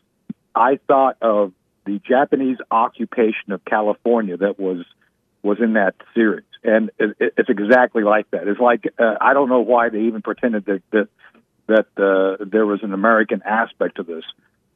I 0.54 0.78
thought 0.86 1.16
of 1.20 1.52
the 1.84 2.00
Japanese 2.06 2.58
occupation 2.70 3.52
of 3.52 3.64
California 3.64 4.36
that 4.36 4.58
was 4.58 4.84
was 5.42 5.58
in 5.58 5.72
that 5.72 5.94
series, 6.14 6.44
and 6.62 6.90
it, 6.98 7.16
it's 7.18 7.48
exactly 7.48 8.02
like 8.02 8.30
that. 8.30 8.46
It's 8.46 8.60
like 8.60 8.86
uh, 8.98 9.14
I 9.20 9.32
don't 9.32 9.48
know 9.48 9.60
why 9.60 9.88
they 9.88 10.00
even 10.02 10.22
pretended 10.22 10.66
that 10.66 10.82
that 10.90 11.08
that 11.66 11.86
uh, 11.96 12.44
there 12.44 12.66
was 12.66 12.82
an 12.82 12.92
American 12.92 13.42
aspect 13.44 13.96
to 13.96 14.02
this. 14.02 14.24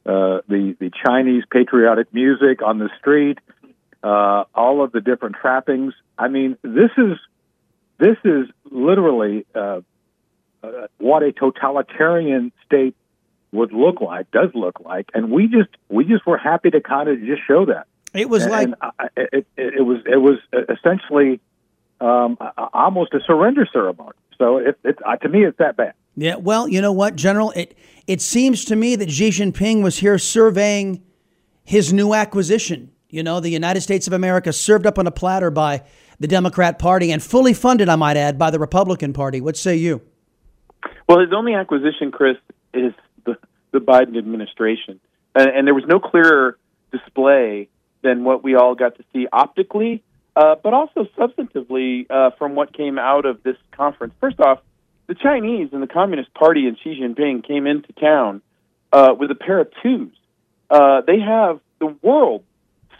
Uh, 0.05 0.41
the 0.47 0.75
the 0.79 0.91
Chinese 1.05 1.43
patriotic 1.49 2.13
music 2.13 2.61
on 2.61 2.79
the 2.79 2.89
street, 2.99 3.39
uh, 4.05 4.43
all 4.53 4.83
of 4.83 4.91
the 4.91 5.01
different 5.01 5.35
trappings. 5.41 5.93
I 6.17 6.27
mean, 6.27 6.57
this 6.61 6.91
is 6.95 7.17
this 7.97 8.17
is 8.23 8.45
literally 8.69 9.47
uh, 9.55 9.81
uh, 10.63 10.87
what 10.99 11.23
a 11.23 11.31
totalitarian 11.31 12.51
state 12.65 12.95
would 13.51 13.73
look 13.73 14.01
like, 14.01 14.29
does 14.29 14.51
look 14.53 14.79
like, 14.79 15.09
and 15.15 15.31
we 15.31 15.47
just 15.47 15.69
we 15.89 16.05
just 16.05 16.25
were 16.27 16.37
happy 16.37 16.69
to 16.69 16.81
kind 16.81 17.09
of 17.09 17.19
just 17.21 17.41
show 17.47 17.65
that. 17.65 17.87
It 18.13 18.29
was 18.29 18.43
and, 18.43 18.51
like 18.51 18.65
and 18.67 18.75
I, 18.81 19.07
it, 19.17 19.47
it, 19.57 19.73
it, 19.77 19.81
was 19.81 20.01
it 20.05 20.17
was 20.17 20.37
essentially 20.69 21.39
um, 21.99 22.37
almost 22.73 23.11
a 23.15 23.19
surrender 23.25 23.67
ceremony. 23.73 24.13
So 24.37 24.57
it, 24.57 24.77
it 24.83 24.99
uh, 25.03 25.15
to 25.15 25.29
me, 25.29 25.45
it's 25.45 25.57
that 25.57 25.77
bad. 25.77 25.93
Yeah. 26.15 26.35
Well, 26.35 26.67
you 26.67 26.79
know 26.79 26.93
what, 26.93 27.15
General? 27.15 27.49
It 27.51 27.75
it 28.05 28.21
seems 28.21 28.65
to 28.65 28.75
me 28.75 28.95
that 28.97 29.09
Xi 29.09 29.29
Jinping 29.29 29.81
was 29.81 29.97
here 29.97 30.19
surveying 30.19 31.01
his 31.63 31.91
new 31.91 32.13
acquisition. 32.13 32.91
You 33.15 33.23
know, 33.23 33.39
the 33.39 33.49
United 33.49 33.79
States 33.79 34.07
of 34.07 34.13
America 34.13 34.51
served 34.51 34.85
up 34.85 34.99
on 34.99 35.07
a 35.07 35.11
platter 35.11 35.49
by 35.49 35.83
the 36.19 36.27
Democrat 36.27 36.77
Party 36.77 37.13
and 37.13 37.23
fully 37.23 37.53
funded, 37.53 37.87
I 37.87 37.95
might 37.95 38.17
add, 38.17 38.37
by 38.37 38.51
the 38.51 38.59
Republican 38.59 39.13
Party. 39.13 39.39
What 39.39 39.55
say 39.55 39.77
you? 39.77 40.01
Well, 41.07 41.21
his 41.21 41.29
only 41.33 41.53
acquisition, 41.53 42.11
Chris, 42.11 42.35
is 42.73 42.91
the 43.23 43.37
Biden 43.79 44.17
administration. 44.17 44.99
And, 45.33 45.49
and 45.49 45.65
there 45.65 45.73
was 45.73 45.85
no 45.87 45.97
clearer 45.97 46.57
display 46.91 47.69
than 48.01 48.25
what 48.25 48.43
we 48.43 48.55
all 48.55 48.75
got 48.75 48.97
to 48.97 49.03
see 49.13 49.27
optically, 49.31 50.03
uh, 50.35 50.55
but 50.61 50.73
also 50.73 51.07
substantively 51.17 52.07
uh, 52.09 52.31
from 52.37 52.55
what 52.55 52.75
came 52.75 52.99
out 52.99 53.25
of 53.25 53.43
this 53.43 53.55
conference. 53.71 54.13
First 54.19 54.41
off, 54.41 54.59
the 55.07 55.15
Chinese 55.15 55.69
and 55.71 55.81
the 55.81 55.87
Communist 55.87 56.33
Party 56.33 56.67
and 56.67 56.77
Xi 56.83 56.99
Jinping 57.01 57.47
came 57.47 57.65
into 57.65 57.93
town 57.93 58.41
uh, 58.91 59.15
with 59.17 59.31
a 59.31 59.35
pair 59.35 59.61
of 59.61 59.69
twos. 59.81 60.11
Uh, 60.69 60.99
they 61.07 61.19
have 61.21 61.61
the 61.79 61.95
world 62.01 62.43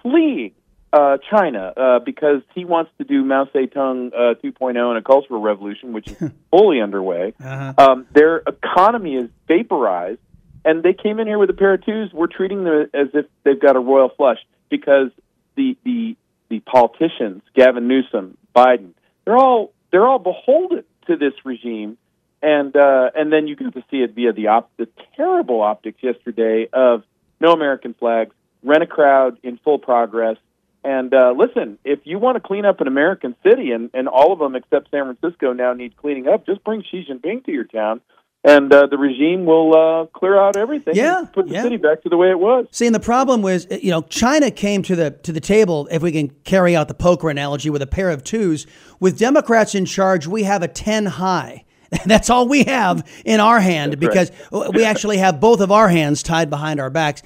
fleeing 0.05 0.51
uh, 0.93 1.17
China 1.31 1.73
uh, 1.75 1.99
because 1.99 2.41
he 2.53 2.63
wants 2.63 2.91
to 2.99 3.03
do 3.03 3.23
Mao 3.23 3.45
Zedong 3.45 4.13
uh, 4.13 4.35
2.0 4.43 4.77
and 4.77 4.97
a 4.97 5.01
cultural 5.01 5.41
revolution, 5.41 5.93
which 5.93 6.07
is 6.09 6.31
fully 6.51 6.79
underway. 6.79 7.33
Uh-huh. 7.43 7.73
Um, 7.77 8.07
their 8.13 8.43
economy 8.47 9.15
is 9.15 9.29
vaporized 9.47 10.19
and 10.63 10.83
they 10.83 10.93
came 10.93 11.19
in 11.19 11.27
here 11.27 11.37
with 11.37 11.49
a 11.49 11.53
pair 11.53 11.73
of 11.73 11.85
twos. 11.85 12.11
We're 12.13 12.27
treating 12.27 12.63
them 12.63 12.89
as 12.93 13.07
if 13.13 13.25
they've 13.43 13.59
got 13.59 13.75
a 13.75 13.79
royal 13.79 14.09
flush 14.09 14.39
because 14.69 15.11
the 15.55 15.77
the 15.85 16.17
the 16.49 16.59
politicians, 16.59 17.43
Gavin 17.55 17.87
Newsom, 17.87 18.37
Biden, 18.55 18.91
they're 19.23 19.37
all 19.37 19.73
they're 19.91 20.05
all 20.05 20.19
beholden 20.19 20.83
to 21.07 21.15
this 21.15 21.33
regime, 21.43 21.97
and 22.41 22.75
uh, 22.75 23.11
and 23.15 23.31
then 23.31 23.47
you 23.47 23.55
get 23.55 23.73
to 23.73 23.83
see 23.91 23.97
it 23.97 24.15
via 24.15 24.33
the 24.33 24.47
op- 24.47 24.71
the 24.77 24.87
terrible 25.15 25.61
optics 25.61 26.01
yesterday 26.01 26.67
of 26.73 27.03
no 27.39 27.51
American 27.51 27.93
flags, 27.93 28.35
rent 28.65 28.83
a 28.83 28.87
crowd 28.87 29.37
in 29.43 29.57
full 29.63 29.79
progress. 29.79 30.37
And 30.83 31.13
uh, 31.13 31.33
listen, 31.35 31.79
if 31.83 31.99
you 32.03 32.19
want 32.19 32.35
to 32.35 32.39
clean 32.39 32.65
up 32.65 32.79
an 32.79 32.87
American 32.87 33.35
city, 33.43 33.71
and, 33.71 33.89
and 33.93 34.07
all 34.07 34.31
of 34.33 34.39
them 34.39 34.55
except 34.55 34.91
San 34.91 35.15
Francisco 35.15 35.53
now 35.53 35.73
need 35.73 35.97
cleaning 35.97 36.27
up, 36.27 36.45
just 36.45 36.63
bring 36.63 36.83
Xi 36.83 37.05
Jinping 37.09 37.45
to 37.45 37.51
your 37.51 37.63
town 37.63 38.01
and 38.45 38.71
uh, 38.71 38.85
the 38.85 38.97
regime 38.97 39.45
will 39.45 39.75
uh, 39.75 40.05
clear 40.17 40.39
out 40.39 40.55
everything. 40.55 40.95
Yeah, 40.95 41.25
put 41.33 41.47
the 41.47 41.53
yeah. 41.53 41.63
city 41.63 41.77
back 41.77 42.03
to 42.03 42.09
the 42.09 42.15
way 42.15 42.29
it 42.29 42.39
was. 42.39 42.67
See, 42.71 42.85
and 42.85 42.93
the 42.93 42.99
problem 42.99 43.41
was, 43.41 43.65
you 43.81 43.89
know, 43.89 44.03
China 44.03 44.51
came 44.51 44.83
to 44.83 44.95
the 44.95 45.11
to 45.23 45.31
the 45.31 45.39
table. 45.39 45.87
If 45.89 46.03
we 46.03 46.11
can 46.11 46.29
carry 46.43 46.75
out 46.75 46.87
the 46.87 46.93
poker 46.93 47.29
analogy 47.29 47.71
with 47.71 47.81
a 47.81 47.87
pair 47.87 48.11
of 48.11 48.23
twos, 48.23 48.67
with 48.99 49.17
Democrats 49.17 49.73
in 49.73 49.85
charge, 49.85 50.27
we 50.27 50.43
have 50.43 50.61
a 50.61 50.67
ten 50.67 51.07
high. 51.07 51.65
That's 52.05 52.29
all 52.29 52.47
we 52.47 52.63
have 52.65 53.07
in 53.25 53.39
our 53.39 53.59
hand 53.59 53.93
That's 53.93 53.99
because 53.99 54.31
right. 54.51 54.73
we 54.73 54.85
actually 54.85 55.17
have 55.17 55.39
both 55.39 55.59
of 55.59 55.71
our 55.71 55.87
hands 55.89 56.21
tied 56.21 56.49
behind 56.49 56.79
our 56.79 56.91
backs. 56.91 57.23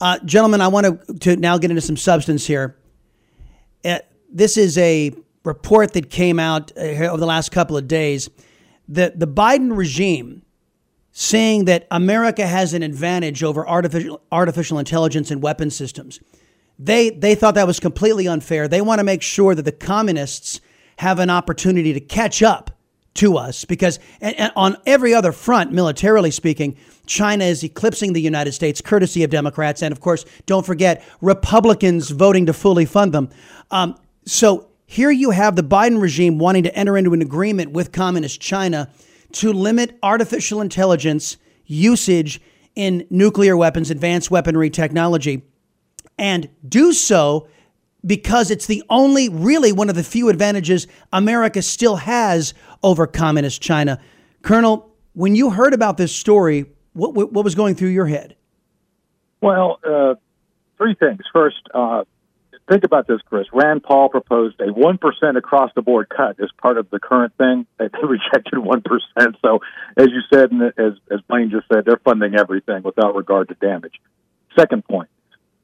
Uh, 0.00 0.18
gentlemen, 0.24 0.60
I 0.60 0.68
want 0.68 1.06
to, 1.06 1.14
to 1.20 1.36
now 1.36 1.58
get 1.58 1.70
into 1.70 1.80
some 1.80 1.96
substance 1.96 2.46
here. 2.46 2.76
Uh, 3.84 3.98
this 4.32 4.56
is 4.56 4.76
a 4.78 5.12
report 5.44 5.92
that 5.92 6.10
came 6.10 6.40
out 6.40 6.72
uh, 6.76 6.80
over 6.80 7.18
the 7.18 7.26
last 7.26 7.52
couple 7.52 7.76
of 7.76 7.86
days. 7.86 8.28
The, 8.88 9.12
the 9.14 9.26
Biden 9.26 9.76
regime 9.76 10.42
saying 11.12 11.66
that 11.66 11.86
America 11.90 12.46
has 12.46 12.74
an 12.74 12.82
advantage 12.82 13.42
over 13.44 13.66
artificial 13.66 14.20
artificial 14.32 14.80
intelligence 14.80 15.30
and 15.30 15.40
weapon 15.40 15.70
systems. 15.70 16.18
They 16.76 17.10
they 17.10 17.36
thought 17.36 17.54
that 17.54 17.68
was 17.68 17.78
completely 17.78 18.26
unfair. 18.26 18.66
They 18.66 18.80
want 18.80 18.98
to 18.98 19.04
make 19.04 19.22
sure 19.22 19.54
that 19.54 19.62
the 19.62 19.72
communists 19.72 20.60
have 20.98 21.20
an 21.20 21.30
opportunity 21.30 21.92
to 21.92 22.00
catch 22.00 22.42
up 22.42 22.73
to 23.14 23.36
us 23.36 23.64
because 23.64 23.98
and, 24.20 24.38
and 24.38 24.52
on 24.56 24.76
every 24.86 25.14
other 25.14 25.32
front 25.32 25.72
militarily 25.72 26.30
speaking 26.30 26.76
China 27.06 27.44
is 27.44 27.62
eclipsing 27.62 28.12
the 28.12 28.20
United 28.20 28.52
States 28.52 28.80
courtesy 28.80 29.22
of 29.22 29.30
Democrats 29.30 29.82
and 29.82 29.92
of 29.92 30.00
course 30.00 30.24
don't 30.46 30.66
forget 30.66 31.04
Republicans 31.20 32.10
voting 32.10 32.46
to 32.46 32.52
fully 32.52 32.84
fund 32.84 33.12
them. 33.12 33.28
Um, 33.70 33.96
so 34.26 34.68
here 34.86 35.10
you 35.10 35.30
have 35.30 35.56
the 35.56 35.62
Biden 35.62 36.00
regime 36.00 36.38
wanting 36.38 36.62
to 36.64 36.76
enter 36.76 36.96
into 36.96 37.12
an 37.12 37.22
agreement 37.22 37.72
with 37.72 37.92
communist 37.92 38.40
China 38.40 38.90
to 39.32 39.52
limit 39.52 39.98
artificial 40.02 40.60
intelligence 40.60 41.36
usage 41.66 42.40
in 42.74 43.06
nuclear 43.10 43.56
weapons, 43.56 43.90
advanced 43.90 44.30
weaponry 44.30 44.70
technology, 44.70 45.42
and 46.18 46.48
do 46.68 46.92
so 46.92 47.48
because 48.06 48.50
it's 48.50 48.66
the 48.66 48.82
only, 48.90 49.28
really, 49.28 49.72
one 49.72 49.88
of 49.88 49.94
the 49.94 50.04
few 50.04 50.28
advantages 50.28 50.86
America 51.12 51.62
still 51.62 51.96
has 51.96 52.54
over 52.82 53.06
communist 53.06 53.62
China. 53.62 54.00
Colonel, 54.42 54.90
when 55.14 55.34
you 55.34 55.50
heard 55.50 55.72
about 55.72 55.96
this 55.96 56.14
story, 56.14 56.66
what, 56.92 57.14
what 57.14 57.44
was 57.44 57.54
going 57.54 57.74
through 57.74 57.88
your 57.88 58.06
head? 58.06 58.36
Well, 59.40 59.78
uh, 59.84 60.14
three 60.76 60.94
things. 60.94 61.20
First, 61.32 61.56
uh, 61.72 62.04
think 62.68 62.84
about 62.84 63.06
this, 63.06 63.20
Chris. 63.22 63.46
Rand 63.52 63.82
Paul 63.82 64.08
proposed 64.08 64.60
a 64.60 64.66
1% 64.66 65.36
across 65.36 65.70
the 65.74 65.82
board 65.82 66.08
cut 66.08 66.40
as 66.40 66.50
part 66.60 66.78
of 66.78 66.88
the 66.90 66.98
current 66.98 67.32
thing. 67.36 67.66
They 67.78 67.88
rejected 68.02 68.54
1%. 68.54 69.34
So, 69.42 69.60
as 69.96 70.08
you 70.08 70.20
said, 70.32 70.50
and 70.50 70.62
as, 70.62 70.92
as 71.10 71.20
Blaine 71.28 71.50
just 71.50 71.66
said, 71.72 71.84
they're 71.84 72.00
funding 72.04 72.34
everything 72.34 72.82
without 72.82 73.14
regard 73.14 73.48
to 73.48 73.54
damage. 73.54 74.00
Second 74.58 74.84
point 74.84 75.08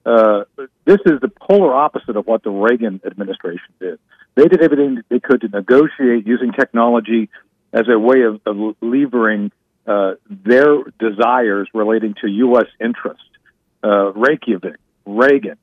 uh, 0.07 0.45
this 0.85 0.99
is 1.07 1.21
the 1.21 1.28
polar 1.28 1.75
opposite 1.75 2.16
of 2.16 2.26
what 2.26 2.42
the 2.42 2.50
Reagan 2.50 3.00
administration 3.04 3.73
did. 3.78 3.99
They 4.35 4.45
did 4.45 4.62
everything 4.62 5.02
they 5.09 5.21
could 5.21 5.42
to 5.42 5.49
negotiate 5.49 6.26
using 6.26 6.52
technology 6.52 7.28
as 7.73 7.87
a 7.88 7.99
way 7.99 8.23
of, 8.23 8.40
of 8.47 8.76
levering 8.80 9.52
uh, 9.87 10.12
their 10.28 10.83
desires 10.99 11.69
relating 11.75 12.14
to 12.23 12.28
U.S. 12.28 12.66
interest. 12.80 13.23
Uh, 13.83 14.12
Reykjavik, 14.12 14.76
Reagan, 15.07 15.57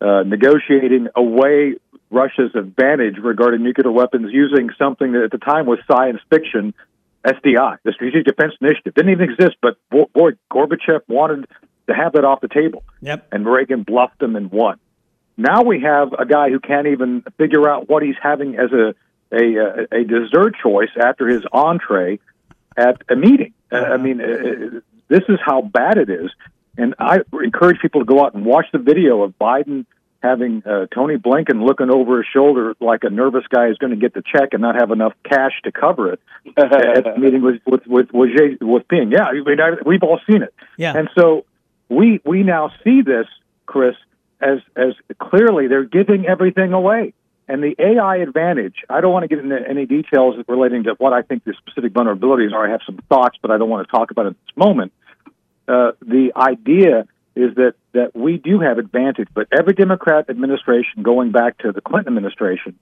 uh, 0.00 0.22
negotiating 0.24 1.08
away 1.14 1.74
Russia's 2.10 2.54
advantage 2.54 3.16
regarding 3.18 3.62
nuclear 3.62 3.92
weapons 3.92 4.30
using 4.32 4.70
something 4.78 5.12
that 5.12 5.24
at 5.24 5.30
the 5.30 5.38
time 5.38 5.66
was 5.66 5.78
science 5.90 6.20
fiction, 6.30 6.72
SDI, 7.24 7.76
the 7.82 7.92
Strategic 7.92 8.24
Defense 8.24 8.54
Initiative. 8.60 8.94
Didn't 8.94 9.12
even 9.12 9.30
exist, 9.30 9.56
but 9.60 9.76
boy, 9.90 10.32
Gorbachev 10.50 11.00
wanted 11.08 11.46
to 11.88 11.94
have 11.94 12.12
that 12.12 12.24
off 12.24 12.40
the 12.40 12.48
table. 12.48 12.84
Yep. 13.00 13.28
And 13.32 13.46
Reagan 13.46 13.82
bluffed 13.82 14.22
him 14.22 14.36
and 14.36 14.50
won. 14.50 14.78
Now 15.36 15.62
we 15.62 15.80
have 15.80 16.12
a 16.12 16.26
guy 16.26 16.50
who 16.50 16.60
can't 16.60 16.86
even 16.86 17.22
figure 17.36 17.68
out 17.68 17.88
what 17.88 18.02
he's 18.02 18.16
having 18.20 18.56
as 18.56 18.72
a 18.72 18.94
a, 19.30 19.86
a 19.92 20.04
dessert 20.04 20.54
choice 20.62 20.88
after 20.98 21.28
his 21.28 21.42
entree 21.52 22.18
at 22.76 23.02
a 23.10 23.16
meeting. 23.16 23.52
Uh-huh. 23.70 23.84
I 23.84 23.96
mean, 23.98 24.20
uh, 24.22 24.80
this 25.08 25.22
is 25.28 25.38
how 25.44 25.60
bad 25.60 25.98
it 25.98 26.08
is. 26.08 26.30
And 26.76 26.94
I 26.98 27.18
encourage 27.42 27.80
people 27.80 28.00
to 28.00 28.04
go 28.06 28.24
out 28.24 28.34
and 28.34 28.44
watch 28.44 28.66
the 28.72 28.78
video 28.78 29.22
of 29.22 29.38
Biden 29.38 29.84
having 30.22 30.62
uh, 30.66 30.86
Tony 30.92 31.16
Blinken 31.16 31.64
looking 31.64 31.90
over 31.90 32.18
his 32.18 32.26
shoulder 32.32 32.74
like 32.80 33.04
a 33.04 33.10
nervous 33.10 33.44
guy 33.48 33.68
is 33.68 33.78
going 33.78 33.90
to 33.90 33.96
get 33.96 34.14
the 34.14 34.22
check 34.22 34.50
and 34.52 34.62
not 34.62 34.74
have 34.74 34.90
enough 34.90 35.12
cash 35.24 35.52
to 35.64 35.72
cover 35.72 36.12
it 36.12 36.20
at 36.56 37.04
the 37.04 37.14
meeting 37.18 37.42
with 37.42 37.60
with 37.66 37.86
with 37.86 38.12
with, 38.12 38.30
Jay, 38.36 38.56
with 38.60 38.88
Ping. 38.88 39.12
Yeah, 39.12 39.24
I 39.24 39.32
mean, 39.34 39.60
I, 39.60 39.72
we've 39.84 40.02
all 40.02 40.20
seen 40.28 40.42
it. 40.42 40.54
Yeah. 40.76 40.96
And 40.96 41.08
so 41.16 41.44
we 41.88 42.20
we 42.24 42.42
now 42.42 42.72
see 42.84 43.02
this 43.02 43.26
Chris, 43.66 43.96
as 44.40 44.58
as 44.76 44.94
clearly 45.18 45.68
they're 45.68 45.84
giving 45.84 46.26
everything 46.26 46.72
away. 46.72 47.14
And 47.50 47.62
the 47.62 47.74
AI 47.78 48.18
advantage, 48.18 48.84
I 48.90 49.00
don't 49.00 49.10
want 49.10 49.22
to 49.22 49.28
get 49.28 49.38
into 49.38 49.56
any 49.66 49.86
details 49.86 50.36
relating 50.48 50.84
to 50.84 50.94
what 50.98 51.14
I 51.14 51.22
think 51.22 51.44
the 51.44 51.54
specific 51.54 51.94
vulnerabilities 51.94 52.52
are. 52.52 52.66
I 52.66 52.70
have 52.70 52.82
some 52.84 52.98
thoughts, 53.08 53.38
but 53.40 53.50
I 53.50 53.56
don't 53.56 53.70
want 53.70 53.88
to 53.88 53.90
talk 53.90 54.10
about 54.10 54.26
it 54.26 54.28
at 54.30 54.36
this 54.46 54.56
moment. 54.56 54.92
Uh, 55.66 55.92
the 56.02 56.32
idea 56.36 57.06
is 57.34 57.54
that, 57.54 57.74
that 57.92 58.14
we 58.14 58.36
do 58.36 58.60
have 58.60 58.78
advantage, 58.78 59.28
but 59.32 59.48
every 59.56 59.72
Democrat 59.72 60.28
administration, 60.28 61.02
going 61.02 61.30
back 61.30 61.56
to 61.58 61.72
the 61.72 61.80
Clinton 61.80 62.16
administration, 62.16 62.78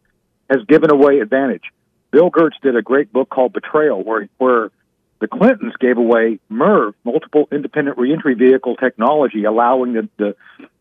has 0.51 0.65
given 0.67 0.91
away 0.91 1.21
advantage. 1.21 1.65
Bill 2.11 2.31
Gertz 2.31 2.59
did 2.63 2.75
a 2.75 2.83
great 2.83 3.13
book 3.13 3.29
called 3.29 3.53
Betrayal, 3.53 4.03
where, 4.03 4.29
where 4.39 4.71
the 5.21 5.29
Clintons 5.29 5.75
gave 5.81 5.97
away 5.99 6.39
MIRV, 6.51 6.95
multiple 7.05 7.49
independent 7.51 7.99
reentry 7.99 8.35
vehicle 8.35 8.77
technology, 8.77 9.45
allowing 9.45 9.95
the, 9.95 10.09
the, 10.19 10.37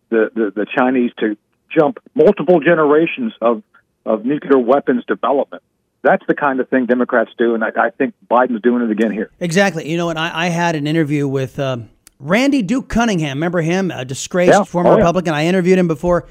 the, 0.10 0.32
the, 0.36 0.52
the 0.56 0.66
Chinese 0.76 1.12
to 1.20 1.38
jump 1.70 2.00
multiple 2.14 2.60
generations 2.60 3.34
of 3.42 3.64
of 4.06 4.24
nuclear 4.24 4.60
weapons 4.60 5.04
development. 5.06 5.64
That's 6.04 6.24
the 6.28 6.36
kind 6.36 6.60
of 6.60 6.70
thing 6.70 6.86
Democrats 6.86 7.32
do, 7.40 7.56
and 7.56 7.64
I, 7.64 7.70
I 7.76 7.90
think 7.90 8.14
Biden's 8.30 8.62
doing 8.62 8.84
it 8.84 8.92
again 8.92 9.12
here. 9.12 9.32
Exactly. 9.40 9.90
You 9.90 9.98
know, 9.98 10.10
and 10.12 10.20
I, 10.20 10.46
I 10.46 10.50
had 10.50 10.76
an 10.76 10.86
interview 10.86 11.28
with 11.28 11.58
uh, 11.58 11.78
Randy 12.20 12.62
Duke 12.62 12.88
Cunningham. 12.88 13.38
Remember 13.38 13.62
him, 13.62 13.90
a 13.90 14.06
disgraced 14.06 14.52
Yeah. 14.54 14.64
former 14.64 14.90
Oh, 14.90 14.94
yeah. 14.94 14.98
Republican? 15.00 15.34
I 15.34 15.46
interviewed 15.48 15.80
him 15.80 15.88
before 15.88 16.28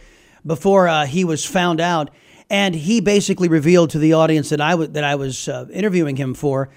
before 0.46 0.86
uh, 0.86 1.06
he 1.06 1.24
was 1.24 1.44
found 1.44 1.80
out, 1.80 2.10
and 2.48 2.74
he 2.76 3.00
basically 3.00 3.48
revealed 3.48 3.90
to 3.90 3.98
the 3.98 4.12
audience 4.12 4.50
that 4.50 4.60
I 4.60 4.70
w- 4.72 4.90
that 4.92 5.02
I 5.02 5.16
was 5.16 5.48
uh, 5.48 5.66
interviewing 5.72 6.14
him 6.16 6.34
for 6.34 6.68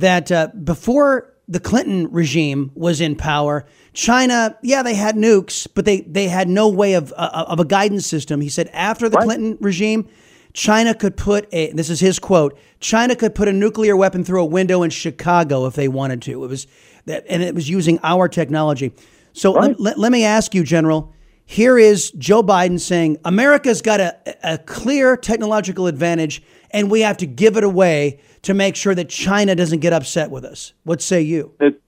that 0.00 0.30
uh, 0.30 0.48
before 0.62 1.32
the 1.48 1.60
Clinton 1.60 2.10
regime 2.10 2.72
was 2.74 3.00
in 3.00 3.16
power, 3.16 3.66
China, 3.92 4.58
yeah, 4.62 4.82
they 4.82 4.94
had 4.94 5.16
nukes, 5.16 5.66
but 5.74 5.84
they 5.84 6.00
they 6.02 6.28
had 6.28 6.48
no 6.48 6.68
way 6.68 6.94
of 6.94 7.12
uh, 7.16 7.44
of 7.48 7.60
a 7.60 7.64
guidance 7.64 8.06
system. 8.06 8.40
He 8.40 8.48
said 8.48 8.68
after 8.72 9.08
the 9.08 9.18
Clinton 9.18 9.58
regime. 9.60 10.08
China 10.52 10.94
could 10.94 11.18
put 11.18 11.46
a 11.52 11.70
this 11.72 11.90
is 11.90 12.00
his 12.00 12.18
quote 12.18 12.58
China 12.80 13.14
could 13.14 13.34
put 13.34 13.46
a 13.46 13.52
nuclear 13.52 13.94
weapon 13.94 14.24
through 14.24 14.40
a 14.40 14.46
window 14.46 14.82
in 14.82 14.88
Chicago 14.88 15.66
if 15.66 15.74
they 15.74 15.86
wanted 15.86 16.22
to 16.22 16.42
it 16.42 16.46
was 16.46 16.66
that 17.04 17.26
and 17.28 17.42
it 17.42 17.54
was 17.54 17.68
using 17.68 18.00
our 18.02 18.26
technology 18.26 18.94
so 19.34 19.52
let, 19.52 19.78
let, 19.78 19.98
let 19.98 20.10
me 20.10 20.24
ask 20.24 20.54
you 20.54 20.64
general 20.64 21.12
here 21.46 21.78
is 21.78 22.10
Joe 22.12 22.42
Biden 22.42 22.78
saying 22.78 23.18
America's 23.24 23.80
got 23.80 24.00
a, 24.00 24.16
a 24.42 24.58
clear 24.58 25.16
technological 25.16 25.86
advantage 25.86 26.42
and 26.72 26.90
we 26.90 27.00
have 27.00 27.16
to 27.18 27.26
give 27.26 27.56
it 27.56 27.64
away 27.64 28.20
to 28.42 28.52
make 28.52 28.76
sure 28.76 28.94
that 28.94 29.08
China 29.08 29.54
doesn't 29.54 29.78
get 29.78 29.92
upset 29.92 30.30
with 30.30 30.44
us 30.44 30.74
what 30.82 31.00
say 31.00 31.22
you 31.22 31.54
it, 31.60 31.80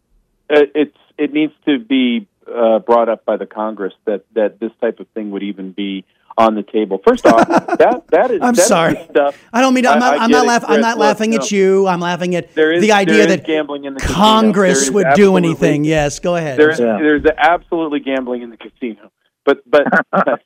it 0.49 0.71
it's 0.75 0.97
it 1.19 1.33
needs 1.33 1.53
to 1.67 1.79
be 1.81 2.27
uh, 2.47 2.79
brought 2.79 3.09
up 3.09 3.25
by 3.25 3.37
the 3.37 3.47
Congress 3.47 3.93
that 4.07 4.25
that 4.35 4.61
this 4.61 4.71
type 4.81 5.01
of 5.01 5.09
thing 5.09 5.33
would 5.33 5.43
even 5.43 5.73
be 5.73 6.05
on 6.39 6.55
the 6.55 6.63
table. 6.63 7.01
First 7.05 7.27
off, 7.27 7.47
that 7.49 8.05
that 8.09 8.31
is 8.31 8.41
I'm 8.41 8.55
that 8.55 8.63
is 8.63 8.67
sorry. 8.67 8.95
the 8.95 9.05
stuff. 9.11 9.37
I 9.53 9.61
don't 9.61 9.75
mean 9.75 9.87
I'm 9.87 9.99
not, 9.99 10.19
I 10.19 10.25
I'm 10.25 10.31
not, 10.31 10.47
laugh, 10.47 10.65
I'm 10.67 10.81
not 10.81 10.97
laughing 10.97 11.35
at 11.35 11.51
you 11.51 11.87
I'm 11.89 12.01
laughing 12.01 12.37
at 12.37 12.57
is- 12.57 12.81
the 12.81 12.93
idea 12.93 13.23
is 13.23 13.27
that 13.27 13.45
gambling 13.45 13.85
in 13.85 13.95
the. 13.95 14.01
Congress 14.01 14.91
would 14.91 15.09
do 15.15 15.37
anything 15.37 15.85
yes 15.85 16.21
go 16.21 16.37
ahead 16.37 16.59
There, 16.59 16.75
There's 16.77 17.25
absolutely 17.37 18.01
gambling 18.01 18.43
in 18.43 18.51
the 18.51 18.57
casino, 18.57 19.11
but 19.49 19.63
but 20.11 20.41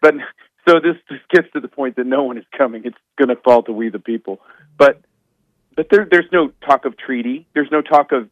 but 0.00 0.14
so 0.68 0.74
this, 0.74 0.96
this 1.08 1.20
gets 1.30 1.50
to 1.52 1.60
the 1.60 1.68
point 1.68 1.96
that 1.96 2.06
no 2.06 2.22
one 2.24 2.38
is 2.38 2.44
coming. 2.56 2.82
It's 2.84 2.96
going 3.18 3.28
to 3.28 3.42
fall 3.42 3.62
to 3.64 3.72
we 3.72 3.88
the 3.88 3.98
people. 3.98 4.40
But 4.78 5.00
but 5.74 5.88
there 5.90 6.06
there's 6.10 6.30
no 6.32 6.52
talk 6.66 6.84
of 6.84 6.96
treaty. 6.96 7.46
There's 7.54 7.70
no 7.70 7.82
talk 7.82 8.12
of 8.12 8.28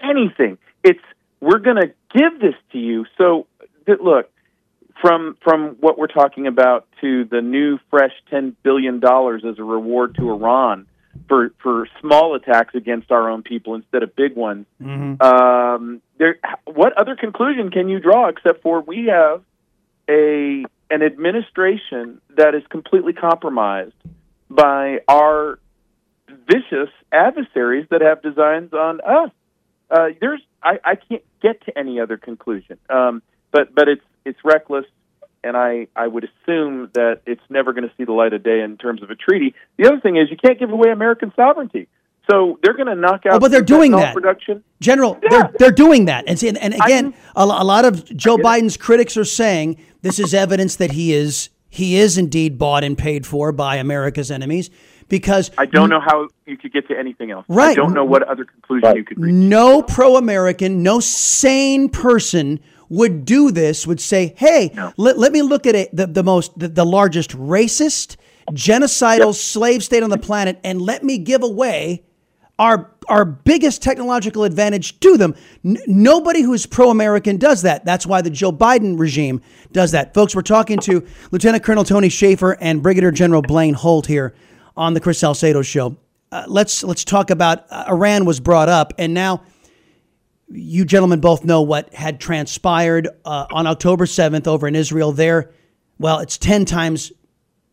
anything. 0.00 0.58
It's 0.84 1.00
we're 1.40 1.58
going 1.58 1.76
to 1.76 1.92
give 2.14 2.40
this 2.40 2.54
to 2.72 2.78
you. 2.78 3.06
So 3.18 3.46
that, 3.86 4.02
look 4.02 4.30
from 5.00 5.36
from 5.42 5.76
what 5.80 5.98
we're 5.98 6.06
talking 6.06 6.46
about 6.46 6.86
to 7.00 7.24
the 7.24 7.40
new 7.40 7.78
fresh 7.90 8.12
ten 8.30 8.56
billion 8.62 9.00
dollars 9.00 9.42
as 9.48 9.58
a 9.58 9.64
reward 9.64 10.14
to 10.16 10.30
Iran 10.30 10.86
for 11.28 11.52
for 11.62 11.88
small 12.00 12.34
attacks 12.34 12.74
against 12.74 13.10
our 13.10 13.30
own 13.30 13.42
people 13.42 13.74
instead 13.74 14.02
of 14.02 14.14
big 14.16 14.36
ones. 14.36 14.66
Um, 15.20 16.02
there, 16.18 16.38
what 16.64 16.92
other 16.98 17.16
conclusion 17.16 17.70
can 17.70 17.88
you 17.88 18.00
draw 18.00 18.28
except 18.28 18.62
for 18.62 18.80
we 18.80 19.06
have 19.06 19.42
a 20.08 20.64
an 20.90 21.02
administration 21.02 22.20
that 22.36 22.54
is 22.54 22.62
completely 22.68 23.14
compromised 23.14 23.94
by 24.50 24.98
our 25.08 25.58
vicious 26.46 26.90
adversaries 27.10 27.86
that 27.90 28.00
have 28.00 28.22
designs 28.22 28.72
on 28.72 29.00
us. 29.00 29.30
Uh, 29.90 30.08
there's, 30.20 30.40
I, 30.62 30.78
I 30.84 30.94
can't 30.96 31.22
get 31.42 31.64
to 31.66 31.78
any 31.78 32.00
other 32.00 32.16
conclusion. 32.16 32.78
Um, 32.88 33.22
but 33.50 33.74
but 33.74 33.88
it's 33.88 34.04
it's 34.24 34.38
reckless, 34.44 34.86
and 35.44 35.56
I 35.56 35.88
I 35.96 36.06
would 36.06 36.24
assume 36.24 36.90
that 36.94 37.20
it's 37.26 37.42
never 37.48 37.72
going 37.72 37.88
to 37.88 37.94
see 37.96 38.04
the 38.04 38.12
light 38.12 38.32
of 38.32 38.42
day 38.42 38.60
in 38.60 38.76
terms 38.76 39.02
of 39.02 39.10
a 39.10 39.14
treaty. 39.14 39.54
The 39.78 39.86
other 39.86 40.00
thing 40.00 40.16
is 40.16 40.30
you 40.30 40.36
can't 40.36 40.58
give 40.58 40.70
away 40.70 40.90
American 40.90 41.32
sovereignty. 41.36 41.88
So 42.30 42.58
they're 42.62 42.74
going 42.74 42.86
to 42.86 42.94
knock 42.94 43.22
oh, 43.26 43.30
out. 43.30 43.34
Oh, 43.34 43.40
but 43.40 43.50
they're 43.50 43.62
doing 43.62 43.90
that. 43.92 44.14
Production. 44.14 44.62
General, 44.80 45.18
they're 45.28 45.52
they're 45.58 45.72
doing 45.72 46.04
that, 46.04 46.24
and 46.28 46.38
see- 46.38 46.48
and, 46.48 46.58
and 46.58 46.74
again, 46.74 47.14
a, 47.34 47.42
a 47.42 47.64
lot 47.64 47.84
of 47.84 48.04
Joe 48.16 48.36
Biden's 48.36 48.76
critics 48.76 49.16
are 49.16 49.24
saying 49.24 49.78
this 50.02 50.18
is 50.18 50.32
evidence 50.32 50.76
that 50.76 50.92
he 50.92 51.12
is 51.12 51.50
he 51.68 51.96
is 51.96 52.18
indeed 52.18 52.58
bought 52.58 52.84
and 52.84 52.96
paid 52.96 53.26
for 53.26 53.50
by 53.50 53.76
America's 53.76 54.30
enemies 54.30 54.70
because 55.08 55.50
I 55.58 55.66
don't 55.66 55.90
know 55.90 56.00
how 56.00 56.28
you 56.46 56.56
could 56.56 56.72
get 56.72 56.86
to 56.88 56.98
anything 56.98 57.30
else. 57.30 57.44
Right. 57.48 57.70
I 57.70 57.74
don't 57.74 57.92
know 57.92 58.04
what 58.04 58.22
other 58.22 58.44
conclusion 58.44 58.96
you 58.96 59.04
could 59.04 59.18
reach. 59.18 59.34
no 59.34 59.82
pro-American, 59.82 60.82
no 60.82 61.00
sane 61.00 61.88
person 61.88 62.60
would 62.92 63.24
do 63.24 63.50
this. 63.50 63.86
Would 63.86 64.00
say, 64.00 64.34
"Hey, 64.36 64.70
let, 64.96 65.18
let 65.18 65.32
me 65.32 65.42
look 65.42 65.66
at 65.66 65.74
it, 65.74 65.96
the 65.96 66.06
the 66.06 66.22
most 66.22 66.58
the, 66.58 66.68
the 66.68 66.84
largest 66.84 67.30
racist, 67.30 68.16
genocidal 68.50 69.34
slave 69.34 69.82
state 69.82 70.02
on 70.02 70.10
the 70.10 70.18
planet, 70.18 70.60
and 70.62 70.80
let 70.80 71.02
me 71.02 71.18
give 71.18 71.42
away." 71.42 72.04
Our, 72.58 72.92
our 73.08 73.24
biggest 73.24 73.82
technological 73.82 74.44
advantage 74.44 75.00
to 75.00 75.16
them. 75.16 75.34
N- 75.64 75.78
nobody 75.88 76.42
who's 76.42 76.64
pro 76.64 76.90
American 76.90 77.36
does 77.36 77.62
that. 77.62 77.84
That's 77.84 78.06
why 78.06 78.20
the 78.22 78.30
Joe 78.30 78.52
Biden 78.52 78.96
regime 79.00 79.40
does 79.72 79.92
that. 79.92 80.14
Folks, 80.14 80.36
we're 80.36 80.42
talking 80.42 80.78
to 80.80 81.04
Lieutenant 81.32 81.64
Colonel 81.64 81.82
Tony 81.82 82.08
Shaffer 82.08 82.52
and 82.60 82.80
Brigadier 82.80 83.10
General 83.10 83.42
Blaine 83.42 83.74
Holt 83.74 84.06
here 84.06 84.34
on 84.76 84.94
the 84.94 85.00
Chris 85.00 85.18
Salcedo 85.18 85.62
show. 85.62 85.96
Uh, 86.30 86.44
let's 86.46 86.84
let's 86.84 87.04
talk 87.04 87.30
about 87.30 87.64
uh, 87.70 87.86
Iran 87.88 88.26
was 88.26 88.38
brought 88.38 88.68
up, 88.68 88.92
and 88.98 89.12
now 89.12 89.42
you 90.52 90.84
gentlemen 90.84 91.20
both 91.20 91.44
know 91.44 91.62
what 91.62 91.92
had 91.94 92.20
transpired 92.20 93.08
uh, 93.24 93.46
on 93.50 93.66
October 93.66 94.06
7th 94.06 94.46
over 94.46 94.68
in 94.68 94.74
Israel. 94.74 95.12
There, 95.12 95.50
well, 95.98 96.18
it's 96.20 96.38
10 96.38 96.64
times 96.64 97.12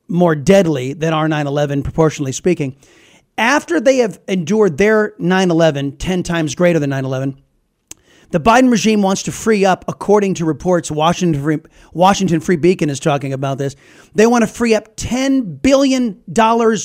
more 0.07 0.35
deadly 0.35 0.93
than 0.93 1.13
our 1.13 1.27
9 1.27 1.47
11, 1.47 1.83
proportionally 1.83 2.31
speaking. 2.31 2.77
After 3.37 3.79
they 3.79 3.97
have 3.97 4.19
endured 4.27 4.77
their 4.77 5.13
9 5.19 5.51
11, 5.51 5.97
10 5.97 6.23
times 6.23 6.55
greater 6.55 6.79
than 6.79 6.89
9 6.89 7.05
11, 7.05 7.41
the 8.31 8.39
Biden 8.39 8.69
regime 8.69 9.01
wants 9.01 9.23
to 9.23 9.31
free 9.31 9.65
up, 9.65 9.85
according 9.87 10.35
to 10.35 10.45
reports, 10.45 10.91
Washington 10.91 11.41
Free, 11.41 11.57
Washington 11.93 12.39
Free 12.39 12.57
Beacon 12.57 12.89
is 12.89 12.99
talking 12.99 13.33
about 13.33 13.57
this. 13.57 13.75
They 14.13 14.27
want 14.27 14.43
to 14.43 14.47
free 14.47 14.75
up 14.75 14.95
$10 14.97 15.61
billion 15.63 16.21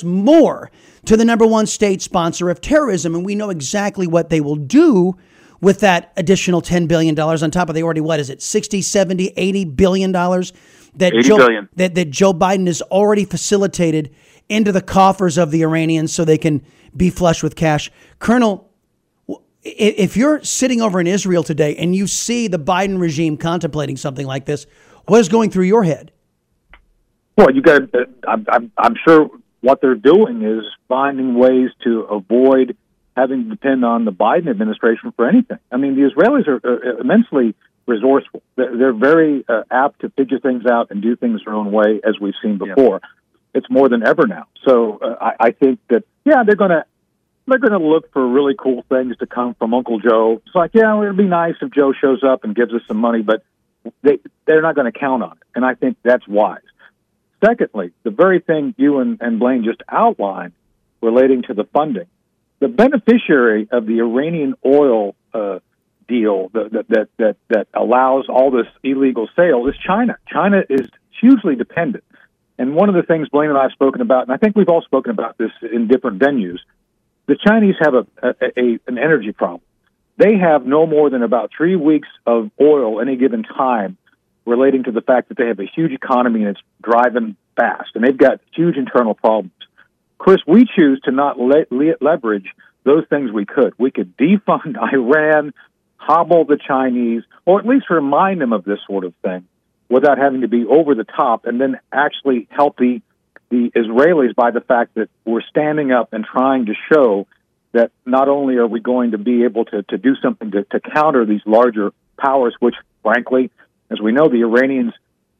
more 0.04 0.70
to 1.04 1.16
the 1.16 1.24
number 1.24 1.46
one 1.46 1.66
state 1.66 2.00
sponsor 2.00 2.48
of 2.48 2.62
terrorism. 2.62 3.14
And 3.14 3.26
we 3.26 3.34
know 3.34 3.50
exactly 3.50 4.06
what 4.06 4.30
they 4.30 4.40
will 4.40 4.56
do 4.56 5.18
with 5.60 5.80
that 5.80 6.12
additional 6.16 6.60
$10 6.60 6.88
billion 6.88 7.18
on 7.18 7.50
top 7.50 7.68
of 7.68 7.74
the 7.74 7.82
already, 7.82 8.00
what 8.00 8.20
is 8.20 8.30
it, 8.30 8.42
60, 8.42 8.82
70, 8.82 9.32
80 9.36 9.64
billion 9.64 10.12
dollars 10.12 10.52
that 10.96 11.12
Joe, 11.22 11.36
billion. 11.38 11.68
that, 11.76 11.94
that 11.94 12.10
Joe 12.10 12.32
Biden 12.32 12.66
has 12.66 12.82
already 12.82 13.24
facilitated 13.24 14.14
into 14.48 14.72
the 14.72 14.82
coffers 14.82 15.38
of 15.38 15.50
the 15.50 15.62
Iranians 15.62 16.14
so 16.14 16.24
they 16.24 16.38
can 16.38 16.62
be 16.96 17.10
flush 17.10 17.42
with 17.42 17.56
cash. 17.56 17.90
Colonel, 18.18 18.70
if 19.62 20.16
you're 20.16 20.42
sitting 20.42 20.80
over 20.80 21.00
in 21.00 21.06
Israel 21.06 21.42
today 21.42 21.74
and 21.76 21.96
you 21.96 22.06
see 22.06 22.48
the 22.48 22.58
Biden 22.58 23.00
regime 23.00 23.36
contemplating 23.36 23.96
something 23.96 24.26
like 24.26 24.44
this, 24.44 24.66
what 25.06 25.18
is 25.20 25.28
going 25.28 25.50
through 25.50 25.64
your 25.64 25.84
head? 25.84 26.12
Well, 27.36 27.50
you 27.50 27.62
got. 27.62 27.82
Uh, 27.94 28.04
I'm, 28.28 28.46
I'm, 28.48 28.72
I'm 28.78 28.94
sure 29.06 29.28
what 29.60 29.80
they're 29.80 29.96
doing 29.96 30.42
is 30.42 30.64
finding 30.88 31.34
ways 31.34 31.70
to 31.82 32.02
avoid 32.02 32.76
having 33.16 33.44
to 33.44 33.50
depend 33.50 33.84
on 33.84 34.04
the 34.04 34.12
Biden 34.12 34.48
administration 34.48 35.12
for 35.16 35.28
anything. 35.28 35.58
I 35.70 35.76
mean, 35.76 35.94
the 35.94 36.10
Israelis 36.10 36.48
are 36.48 36.60
uh, 36.64 37.00
immensely 37.00 37.54
resourceful. 37.86 38.42
They're, 38.56 38.92
very 38.92 39.44
uh, 39.48 39.62
apt 39.70 40.00
to 40.00 40.10
figure 40.10 40.38
things 40.38 40.64
out 40.66 40.90
and 40.90 41.02
do 41.02 41.16
things 41.16 41.42
their 41.44 41.54
own 41.54 41.70
way, 41.70 42.00
as 42.02 42.18
we've 42.20 42.34
seen 42.42 42.58
before. 42.58 43.00
It's 43.52 43.68
more 43.70 43.88
than 43.88 44.06
ever 44.06 44.26
now. 44.26 44.46
So 44.66 44.98
uh, 44.98 45.16
I, 45.20 45.48
I 45.48 45.50
think 45.52 45.80
that 45.88 46.04
yeah, 46.24 46.42
they're 46.44 46.56
going 46.56 46.70
to 46.70 46.84
they're 47.46 47.58
going 47.58 47.78
to 47.78 47.86
look 47.86 48.10
for 48.12 48.26
really 48.26 48.54
cool 48.58 48.84
things 48.88 49.16
to 49.18 49.26
come 49.26 49.54
from 49.54 49.74
Uncle 49.74 50.00
Joe. 50.00 50.42
It's 50.46 50.54
like 50.54 50.70
yeah, 50.74 51.00
it'd 51.02 51.16
be 51.16 51.24
nice 51.24 51.54
if 51.60 51.70
Joe 51.72 51.92
shows 51.92 52.24
up 52.24 52.44
and 52.44 52.54
gives 52.54 52.72
us 52.72 52.80
some 52.88 52.96
money, 52.96 53.22
but 53.22 53.44
they 54.02 54.18
they're 54.46 54.62
not 54.62 54.74
going 54.74 54.90
to 54.90 54.98
count 54.98 55.22
on 55.22 55.32
it, 55.32 55.42
and 55.54 55.64
I 55.64 55.74
think 55.74 55.98
that's 56.02 56.26
wise. 56.26 56.62
Secondly, 57.44 57.92
the 58.02 58.10
very 58.10 58.40
thing 58.40 58.74
you 58.78 58.98
and, 59.00 59.18
and 59.20 59.38
Blaine 59.38 59.64
just 59.64 59.82
outlined 59.88 60.52
relating 61.02 61.42
to 61.42 61.54
the 61.54 61.64
funding, 61.64 62.06
the 62.60 62.68
beneficiary 62.68 63.68
of 63.70 63.86
the 63.86 64.00
Iranian 64.00 64.54
oil 64.64 65.14
uh, 65.32 65.58
deal 66.08 66.50
that 66.54 66.86
that 66.88 67.08
that 67.18 67.36
that, 67.48 67.66
allows 67.74 68.26
all 68.28 68.50
this 68.50 68.66
illegal 68.82 69.28
sale 69.36 69.66
is 69.68 69.74
China. 69.86 70.16
China 70.26 70.62
is 70.68 70.88
hugely 71.20 71.56
dependent. 71.56 72.04
And 72.58 72.74
one 72.74 72.88
of 72.88 72.94
the 72.94 73.02
things 73.02 73.28
Blaine 73.28 73.48
and 73.48 73.58
I 73.58 73.62
have 73.62 73.72
spoken 73.72 74.00
about, 74.00 74.22
and 74.22 74.32
I 74.32 74.36
think 74.36 74.56
we've 74.56 74.68
all 74.68 74.82
spoken 74.82 75.10
about 75.10 75.36
this 75.38 75.50
in 75.60 75.88
different 75.88 76.20
venues, 76.20 76.58
the 77.26 77.36
Chinese 77.36 77.74
have 77.80 77.94
a, 77.94 78.06
a, 78.22 78.34
a 78.56 78.78
an 78.86 78.98
energy 78.98 79.32
problem. 79.32 79.62
They 80.16 80.36
have 80.38 80.64
no 80.64 80.86
more 80.86 81.10
than 81.10 81.22
about 81.22 81.50
three 81.56 81.74
weeks 81.74 82.08
of 82.24 82.50
oil 82.60 83.00
any 83.00 83.16
given 83.16 83.42
time, 83.42 83.96
relating 84.46 84.84
to 84.84 84.92
the 84.92 85.00
fact 85.00 85.28
that 85.30 85.38
they 85.38 85.46
have 85.46 85.58
a 85.58 85.66
huge 85.66 85.92
economy 85.92 86.40
and 86.40 86.50
it's 86.50 86.60
driving 86.82 87.36
fast, 87.56 87.90
and 87.94 88.04
they've 88.04 88.16
got 88.16 88.40
huge 88.54 88.76
internal 88.76 89.14
problems. 89.14 89.52
Chris, 90.24 90.40
we 90.46 90.64
choose 90.64 90.98
to 91.04 91.10
not 91.10 91.38
le- 91.38 91.66
le- 91.70 91.96
leverage 92.00 92.46
those 92.82 93.04
things 93.10 93.30
we 93.30 93.44
could. 93.44 93.74
We 93.76 93.90
could 93.90 94.16
defund 94.16 94.74
Iran, 94.92 95.52
hobble 95.96 96.46
the 96.46 96.56
Chinese, 96.56 97.24
or 97.44 97.60
at 97.60 97.66
least 97.66 97.90
remind 97.90 98.40
them 98.40 98.54
of 98.54 98.64
this 98.64 98.78
sort 98.86 99.04
of 99.04 99.12
thing 99.16 99.46
without 99.90 100.16
having 100.16 100.40
to 100.40 100.48
be 100.48 100.64
over 100.64 100.94
the 100.94 101.04
top, 101.04 101.44
and 101.44 101.60
then 101.60 101.78
actually 101.92 102.48
help 102.48 102.78
the, 102.78 103.02
the 103.50 103.70
Israelis 103.76 104.34
by 104.34 104.50
the 104.50 104.62
fact 104.62 104.94
that 104.94 105.10
we're 105.26 105.42
standing 105.42 105.92
up 105.92 106.14
and 106.14 106.24
trying 106.24 106.64
to 106.66 106.74
show 106.90 107.26
that 107.72 107.90
not 108.06 108.30
only 108.30 108.56
are 108.56 108.66
we 108.66 108.80
going 108.80 109.10
to 109.10 109.18
be 109.18 109.44
able 109.44 109.66
to, 109.66 109.82
to 109.82 109.98
do 109.98 110.16
something 110.22 110.52
to, 110.52 110.64
to 110.64 110.80
counter 110.80 111.26
these 111.26 111.42
larger 111.44 111.92
powers, 112.16 112.56
which, 112.60 112.76
frankly, 113.02 113.50
as 113.90 114.00
we 114.00 114.10
know, 114.10 114.30
the 114.30 114.40
Iranians 114.40 114.94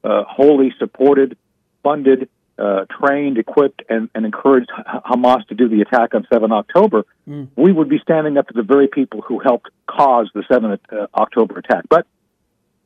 uh, 0.05 0.25
wholly 0.25 0.75
supported, 0.79 1.39
funded, 1.83 2.29
uh, 2.59 2.85
trained, 3.01 3.39
equipped, 3.39 3.83
and, 3.89 4.09
and 4.15 4.25
encouraged 4.25 4.71
Hamas 5.05 5.47
to 5.49 5.55
do 5.55 5.69
the 5.69 5.81
attack 5.81 6.15
on 6.15 6.27
7 6.33 6.53
October, 6.53 7.05
mm. 7.29 7.49
we 7.57 7.73
would 7.73 7.89
be 7.89 7.99
standing 7.99 8.37
up 8.37 8.47
to 8.49 8.55
the 8.55 8.63
very 8.63 8.89
people 8.89 9.23
who 9.23 9.39
helped 9.41 9.71
cause 9.89 10.31
the 10.35 10.45
7 10.51 10.71
uh, 10.71 11.07
October 11.15 11.59
attack. 11.59 11.85
But 11.89 12.07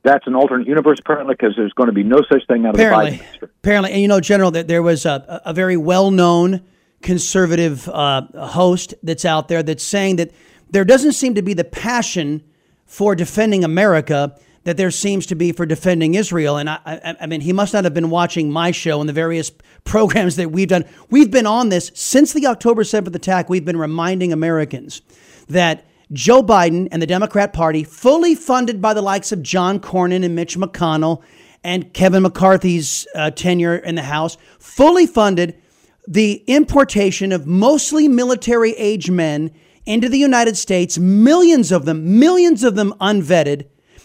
that's 0.03 0.27
an 0.27 0.35
alternate 0.35 0.67
universe, 0.67 0.99
apparently, 1.01 1.35
because 1.35 1.55
there's 1.57 1.73
going 1.75 1.89
to 1.89 1.93
be 1.93 2.03
no 2.03 2.23
such 2.31 2.47
thing 2.47 2.65
out 2.65 2.75
of 2.75 2.81
apparently, 2.81 3.19
the 3.19 3.47
Biden. 3.47 3.51
Apparently, 3.63 3.93
and 3.93 4.03
you 4.03 4.09
know, 4.09 4.21
General, 4.21 4.51
that 4.53 4.69
there 4.69 4.83
was 4.83 5.05
a, 5.05 5.43
a 5.45 5.53
very 5.53 5.77
well-known 5.77 6.63
conservative 7.03 7.89
uh, 7.89 8.23
host 8.47 8.95
that's 9.03 9.25
out 9.25 9.49
there 9.49 9.63
that's 9.63 9.85
saying 9.85 10.17
that 10.17 10.31
there 10.71 10.85
doesn't 10.85 11.13
seem 11.13 11.35
to 11.35 11.43
be 11.43 11.55
the 11.55 11.65
passion 11.65 12.43
for 12.87 13.15
defending 13.15 13.65
America 13.65 14.39
that 14.69 14.77
there 14.77 14.91
seems 14.91 15.25
to 15.25 15.35
be 15.35 15.51
for 15.51 15.65
defending 15.65 16.15
Israel. 16.15 16.59
And 16.59 16.69
I, 16.69 16.79
I, 16.85 17.17
I, 17.23 17.27
mean, 17.27 17.41
he 17.41 17.55
must 17.55 17.73
not 17.73 17.85
have 17.85 17.95
been 17.95 18.11
watching 18.11 18.53
my 18.53 18.71
show 18.71 19.01
and 19.01 19.09
the 19.09 19.15
various 19.15 19.51
programs 19.85 20.37
that 20.37 20.53
we've 20.53 20.69
done. 20.69 20.85
We've 21.09 21.31
been 21.31 21.47
on 21.47 21.71
this 21.71 21.91
since 21.95 22.35
the 22.35 22.47
October 22.47 22.83
7th 22.83 23.15
attack. 23.15 23.49
We've 23.49 23.65
been 23.65 23.79
reminding 23.79 24.31
Americans 24.31 25.01
that 25.49 25.87
Joe 26.13 26.43
Biden 26.43 26.87
and 26.93 27.01
the 27.01 27.07
Democrat 27.07 27.55
Party, 27.55 27.83
fully 27.83 28.35
funded 28.35 28.83
by 28.83 28.93
the 28.93 29.01
likes 29.01 29.33
of 29.33 29.43
John 29.43 29.81
Cornyn 29.81 30.23
and 30.23 30.35
Mitch 30.35 30.59
McConnell 30.59 31.23
and 31.65 31.91
Kevin 31.95 32.23
McCarthy's 32.23 33.07
uh, 33.15 33.31
tenure 33.31 33.77
in 33.77 33.95
the 33.95 34.03
House, 34.03 34.37
fully 34.59 35.07
funded 35.07 35.59
the 36.07 36.45
importation 36.47 37.33
of 37.33 37.47
mostly 37.47 38.07
military 38.07 38.73
age 38.73 39.11
men 39.11 39.51
into 39.87 40.11
the 40.11 40.19
United 40.19 40.59
States, 40.59 40.99
millions 40.99 41.73
of 41.73 41.87
them, 41.87 42.19
millions 42.19 42.63
of 42.65 42.75
them 42.75 42.93
unvetted 43.01 43.65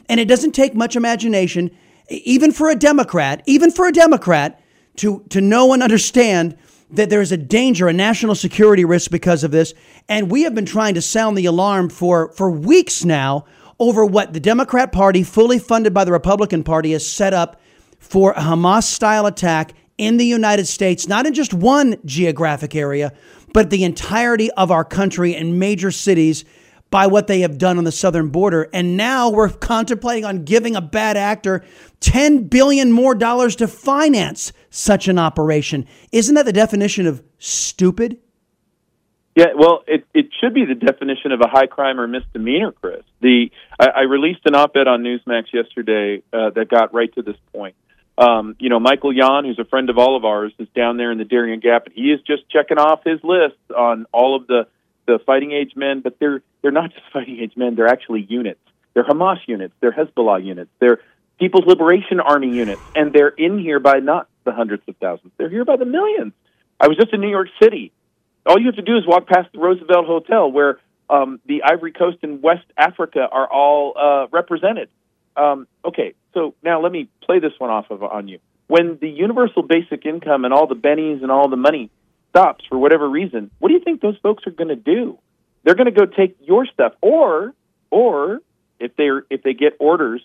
and 0.10 0.20
it 0.20 0.28
doesn't 0.28 0.52
take 0.52 0.76
much 0.76 0.96
imagination, 0.96 1.72
even 2.10 2.52
for 2.52 2.70
a 2.70 2.76
Democrat, 2.76 3.42
even 3.46 3.72
for 3.72 3.88
a 3.88 3.92
Democrat, 3.92 4.62
to, 4.98 5.24
to 5.30 5.42
know 5.42 5.74
and 5.74 5.82
understand 5.82 6.58
that 6.92 7.10
there 7.10 7.22
is 7.22 7.32
a 7.32 7.38
danger, 7.38 7.88
a 7.88 7.94
national 7.94 8.36
security 8.36 8.86
risk 8.86 9.10
because 9.10 9.44
of 9.44 9.52
this. 9.52 9.74
And 10.08 10.30
we 10.30 10.44
have 10.44 10.54
been 10.54 10.66
trying 10.66 10.94
to 10.94 11.02
sound 11.02 11.38
the 11.38 11.46
alarm 11.46 11.90
for, 11.90 12.32
for 12.34 12.52
weeks 12.52 13.04
now 13.04 13.46
over 13.80 14.06
what 14.06 14.34
the 14.34 14.40
Democrat 14.40 14.92
Party, 14.92 15.24
fully 15.24 15.58
funded 15.58 15.94
by 15.94 16.06
the 16.06 16.12
Republican 16.12 16.64
Party, 16.64 16.92
has 16.92 17.10
set 17.10 17.34
up 17.34 17.60
for 17.98 18.32
a 18.34 18.42
Hamas 18.42 18.84
style 18.84 19.26
attack 19.26 19.74
in 19.98 20.18
the 20.18 20.26
United 20.26 20.68
States, 20.68 21.08
not 21.08 21.26
in 21.26 21.34
just 21.34 21.54
one 21.54 21.96
geographic 22.06 22.76
area, 22.76 23.14
but 23.54 23.70
the 23.70 23.84
entirety 23.84 24.52
of 24.52 24.72
our 24.72 24.84
country 24.84 25.36
and 25.36 25.60
major 25.60 25.92
cities 25.92 26.46
by 26.94 27.08
what 27.08 27.26
they 27.26 27.40
have 27.40 27.58
done 27.58 27.80
on 27.80 27.86
the 27.86 27.92
southern 27.92 28.30
border. 28.30 28.70
And 28.72 28.96
now 28.96 29.28
we're 29.28 29.50
contemplating 29.50 30.26
on 30.26 30.44
giving 30.44 30.76
a 30.76 30.82
bad 30.82 31.18
actor 31.18 31.66
10 32.02 32.50
billion 32.50 32.92
more 32.92 33.16
dollars 33.16 33.56
to 33.56 33.68
finance 33.68 34.54
such 34.70 35.08
an 35.08 35.18
operation. 35.18 35.88
Isn't 36.12 36.36
that 36.36 36.46
the 36.46 36.54
definition 36.54 37.08
of 37.08 37.24
stupid? 37.40 38.20
Yeah, 39.36 39.54
well, 39.58 39.84
it, 39.88 40.06
it 40.14 40.28
should 40.40 40.54
be 40.54 40.66
the 40.66 40.76
definition 40.76 41.32
of 41.32 41.42
a 41.42 41.48
high 41.48 41.66
crime 41.66 42.00
or 42.00 42.08
misdemeanor, 42.08 42.74
Chris. 42.74 43.02
The 43.22 43.50
I, 43.80 43.88
I 43.88 44.02
released 44.02 44.42
an 44.46 44.54
op-ed 44.54 44.88
on 44.88 45.02
Newsmax 45.02 45.46
yesterday 45.52 46.22
uh, 46.32 46.52
that 46.52 46.70
got 46.70 46.94
right 46.94 47.12
to 47.16 47.24
this 47.24 47.38
point. 47.52 47.76
Um, 48.20 48.56
you 48.60 48.70
know, 48.70 48.80
Michael 48.80 49.12
Yon, 49.12 49.46
who's 49.46 49.58
a 49.58 49.66
friend 49.66 49.90
of 49.90 49.98
all 49.98 50.16
of 50.16 50.26
ours, 50.26 50.54
is 50.60 50.68
down 50.76 50.98
there 50.98 51.12
in 51.12 51.18
the 51.18 51.26
Darien 51.26 51.60
Gap, 51.60 51.88
and 51.88 51.96
he 51.96 52.12
is 52.12 52.22
just 52.22 52.48
checking 52.52 52.78
off 52.78 53.00
his 53.04 53.20
list 53.24 53.58
on 53.76 54.06
all 54.12 54.36
of 54.36 54.46
the 54.46 54.68
the 55.06 55.20
fighting 55.26 55.52
age 55.52 55.74
men, 55.76 56.02
but 56.02 56.18
they're 56.20 56.42
they're 56.62 56.72
not 56.72 56.92
just 56.92 57.04
fighting 57.14 57.40
age 57.40 57.54
men. 57.56 57.76
They're 57.76 57.88
actually 57.88 58.22
units. 58.22 58.60
They're 58.94 59.04
Hamas 59.04 59.40
units. 59.48 59.74
They're 59.80 59.92
Hezbollah 59.92 60.44
units. 60.44 60.70
They're 60.80 61.00
People's 61.40 61.66
Liberation 61.66 62.20
Army 62.20 62.54
units, 62.56 62.82
and 62.96 63.12
they're 63.12 63.30
in 63.30 63.58
here 63.60 63.80
by 63.80 64.00
not 64.00 64.28
the 64.44 64.52
hundreds 64.52 64.84
of 64.88 64.96
thousands. 64.98 65.34
They're 65.38 65.50
here 65.50 65.66
by 65.66 65.78
the 65.78 65.86
millions. 65.86 66.34
I 66.80 66.88
was 66.88 66.98
just 66.98 67.14
in 67.14 67.22
New 67.22 67.30
York 67.30 67.48
City. 67.62 67.92
All 68.46 68.60
you 68.60 68.68
have 68.68 68.76
to 68.76 68.82
do 68.82 68.98
is 68.98 69.08
walk 69.08 69.28
past 69.28 69.50
the 69.54 69.60
Roosevelt 69.60 70.06
Hotel, 70.06 70.52
where 70.52 70.80
um, 71.10 71.40
the 71.46 71.64
Ivory 71.64 71.92
Coast 71.92 72.18
and 72.24 72.42
West 72.42 72.66
Africa 72.78 73.28
are 73.32 73.52
all 73.52 73.94
uh, 73.98 74.28
represented. 74.32 74.90
Um, 75.36 75.68
okay, 75.84 76.14
so 76.34 76.54
now 76.64 76.82
let 76.82 76.92
me 76.92 77.10
play 77.24 77.40
this 77.40 77.54
one 77.58 77.70
off 77.70 77.90
of 77.90 78.04
on 78.04 78.28
you. 78.28 78.40
When 78.68 78.98
the 79.02 79.10
universal 79.10 79.64
basic 79.64 80.06
income 80.06 80.46
and 80.46 80.54
all 80.54 80.68
the 80.68 80.76
bennies 80.76 81.22
and 81.22 81.32
all 81.32 81.50
the 81.50 81.58
money 81.58 81.90
stops 82.34 82.66
for 82.68 82.78
whatever 82.78 83.08
reason, 83.08 83.52
what 83.60 83.70
do 83.70 83.76
you 83.76 83.80
think 83.80 84.02
those 84.02 84.18
folks 84.24 84.46
are 84.48 84.52
going 84.52 84.70
to 84.70 84.76
do? 84.76 85.20
They're 85.64 85.76
going 85.76 85.94
to 85.94 85.98
go 85.98 86.06
take 86.06 86.36
your 86.42 86.66
stuff, 86.66 86.94
or 87.02 87.54
or 87.90 88.40
if 88.80 88.96
they 88.96 89.10
if 89.30 89.44
they 89.44 89.54
get 89.54 89.78
orders 89.80 90.22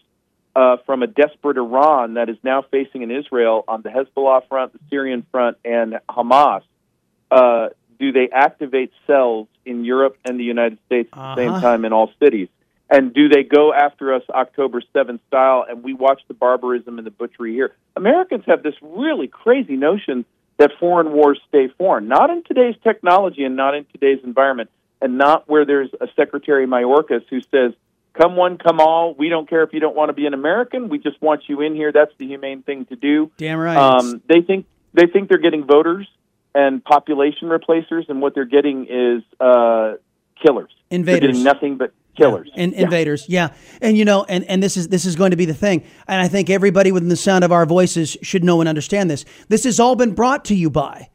uh, 0.57 0.79
from 0.87 1.03
a 1.03 1.07
desperate 1.07 1.59
Iran 1.59 2.15
that 2.15 2.29
is 2.29 2.37
now 2.43 2.63
facing 2.63 3.03
in 3.03 3.11
Israel 3.11 3.65
on 3.69 3.83
the 3.83 3.91
Hezbollah 3.91 4.49
front, 4.49 4.73
the 4.73 4.81
Syrian 4.91 5.25
front, 5.31 5.59
and 5.65 5.99
Hamas, 6.09 6.63
uh, 7.31 7.69
do 8.01 8.11
they 8.11 8.29
activate 8.33 8.91
cells 9.07 9.47
in 9.65 9.85
Europe 9.85 10.17
and 10.25 10.41
the 10.41 10.45
United 10.45 10.79
States 10.87 11.11
at 11.13 11.17
the 11.17 11.21
uh-huh. 11.21 11.37
same 11.37 11.61
time 11.61 11.85
in 11.85 11.93
all 11.93 12.11
cities? 12.19 12.49
And 12.91 13.13
do 13.13 13.29
they 13.29 13.43
go 13.43 13.73
after 13.75 14.15
us 14.15 14.23
October 14.31 14.83
7th 14.95 15.21
style 15.29 15.65
and 15.69 15.85
we 15.85 15.93
watch 15.93 16.23
the 16.27 16.33
barbarism 16.33 16.97
and 16.97 17.07
the 17.07 17.11
butchery 17.11 17.53
here? 17.53 17.75
Americans 17.95 18.45
have 18.47 18.63
this 18.63 18.75
really 18.81 19.29
crazy 19.29 19.77
notion 19.77 20.25
that 20.59 20.73
foreign 20.79 21.13
wars 21.13 21.41
stay 21.49 21.69
foreign. 21.79 22.09
Not 22.09 22.31
in 22.31 22.43
today's 22.45 22.77
technology 22.83 23.45
and 23.45 23.57
not 23.57 23.75
in 23.75 23.87
today's 23.93 24.23
environment, 24.25 24.71
and 25.01 25.17
not 25.17 25.49
where 25.49 25.65
there's 25.65 25.91
a 26.01 26.09
Secretary 26.17 26.67
Mayorkas 26.67 27.25
who 27.31 27.41
says, 27.41 27.73
come 28.15 28.37
one, 28.37 28.59
come 28.59 28.81
all. 28.81 29.15
We 29.15 29.29
don't 29.29 29.49
care 29.49 29.63
if 29.63 29.73
you 29.73 29.81
don't 29.81 29.97
want 29.97 30.09
to 30.09 30.13
be 30.13 30.27
an 30.27 30.35
American. 30.35 30.89
We 30.89 30.99
just 30.99 31.21
want 31.23 31.43
you 31.47 31.61
in 31.61 31.75
here. 31.75 31.93
That's 31.93 32.13
the 32.19 32.27
humane 32.27 32.63
thing 32.63 32.87
to 32.87 32.97
do. 32.97 33.31
Damn 33.37 33.59
right. 33.59 33.77
Um, 33.77 34.21
they 34.29 34.41
think 34.41 34.67
they 34.93 35.07
think 35.07 35.29
they're 35.29 35.39
getting 35.39 35.65
voters 35.65 36.09
and 36.55 36.83
population 36.83 37.49
replacers, 37.49 38.07
and 38.09 38.21
what 38.21 38.35
they're 38.35 38.45
getting 38.45 38.87
is 38.87 39.23
uh, 39.39 39.95
killers. 40.45 40.71
Invaders. 40.91 41.21
They're 41.21 41.29
getting 41.29 41.45
nothing 41.45 41.77
but 41.77 41.93
killers 42.19 42.49
yeah. 42.55 42.63
and 42.63 42.73
yeah. 42.73 42.81
invaders 42.81 43.27
yeah 43.29 43.49
and 43.81 43.97
you 43.97 44.05
know 44.05 44.25
and, 44.29 44.45
and 44.45 44.63
this 44.63 44.77
is 44.77 44.89
this 44.89 45.05
is 45.07 45.17
going 45.17 45.31
to 45.31 45.37
be 45.37 45.45
the 45.45 45.55
thing 45.55 45.83
and 46.07 46.21
i 46.21 46.29
think 46.29 46.51
everybody 46.51 46.93
within 46.93 47.09
the 47.09 47.17
sound 47.17 47.45
of 47.45 47.53
our 47.53 47.65
voices 47.65 48.17
should 48.23 48.45
know 48.45 48.61
and 48.61 48.69
understand 48.69 49.11
this 49.11 49.25
this 49.49 49.65
has 49.65 49.81
all 49.81 49.97
been 49.97 50.15
brought 50.15 50.45
to 50.45 50.55
you 50.55 50.69
by 50.69 51.09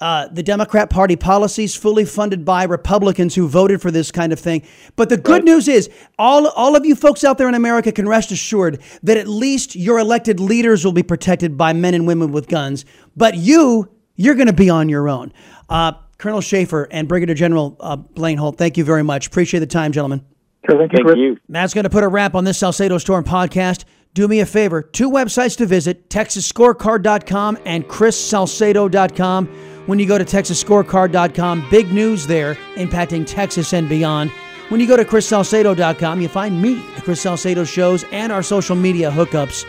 uh, 0.00 0.28
the 0.28 0.42
Democrat 0.42 0.88
Party 0.88 1.14
policies 1.14 1.76
fully 1.76 2.06
funded 2.06 2.42
by 2.42 2.64
Republicans 2.64 3.34
who 3.34 3.46
voted 3.46 3.82
for 3.82 3.90
this 3.90 4.10
kind 4.10 4.32
of 4.32 4.40
thing. 4.40 4.62
But 4.96 5.10
the 5.10 5.18
good 5.18 5.44
news 5.44 5.68
is, 5.68 5.90
all, 6.18 6.48
all 6.48 6.74
of 6.74 6.86
you 6.86 6.94
folks 6.94 7.22
out 7.22 7.36
there 7.36 7.48
in 7.48 7.54
America 7.54 7.92
can 7.92 8.08
rest 8.08 8.32
assured 8.32 8.80
that 9.02 9.18
at 9.18 9.28
least 9.28 9.76
your 9.76 9.98
elected 9.98 10.40
leaders 10.40 10.86
will 10.86 10.92
be 10.92 11.02
protected 11.02 11.58
by 11.58 11.74
men 11.74 11.92
and 11.92 12.06
women 12.06 12.32
with 12.32 12.48
guns. 12.48 12.86
But 13.14 13.36
you, 13.36 13.90
you're 14.16 14.36
going 14.36 14.46
to 14.46 14.54
be 14.54 14.70
on 14.70 14.88
your 14.88 15.06
own. 15.06 15.34
Uh, 15.68 15.92
Colonel 16.16 16.40
Shaffer 16.40 16.88
and 16.90 17.06
Brigadier 17.06 17.34
General 17.34 17.76
uh, 17.80 17.96
Blaine 17.96 18.38
Holt, 18.38 18.56
thank 18.56 18.78
you 18.78 18.84
very 18.84 19.02
much. 19.02 19.26
Appreciate 19.26 19.60
the 19.60 19.66
time, 19.66 19.92
gentlemen. 19.92 20.24
Sure, 20.68 20.78
thank, 20.78 20.92
thank 20.92 21.16
you. 21.16 21.38
That's 21.48 21.74
going 21.74 21.84
to 21.84 21.90
put 21.90 22.04
a 22.04 22.08
wrap 22.08 22.34
on 22.34 22.44
this 22.44 22.58
Salcedo 22.58 22.98
Storm 22.98 23.24
podcast. 23.24 23.84
Do 24.12 24.26
me 24.26 24.40
a 24.40 24.46
favor 24.46 24.82
two 24.82 25.10
websites 25.10 25.56
to 25.58 25.66
visit 25.66 26.10
TexasScorecard.com 26.10 27.58
and 27.64 27.84
ChrisSalcedo.com. 27.84 29.46
When 29.86 29.98
you 29.98 30.06
go 30.06 30.18
to 30.18 30.24
TexasScorecard.com, 30.24 31.68
big 31.70 31.92
news 31.92 32.26
there 32.26 32.54
impacting 32.74 33.26
Texas 33.26 33.72
and 33.72 33.88
beyond. 33.88 34.30
When 34.68 34.80
you 34.80 34.86
go 34.86 34.96
to 34.96 35.04
ChrisSalcedo.com, 35.04 36.20
you 36.20 36.28
find 36.28 36.60
me, 36.60 36.74
the 36.94 37.02
Chris 37.02 37.20
Salcedo 37.22 37.64
shows, 37.64 38.04
and 38.12 38.30
our 38.30 38.42
social 38.42 38.76
media 38.76 39.10
hookups 39.10 39.64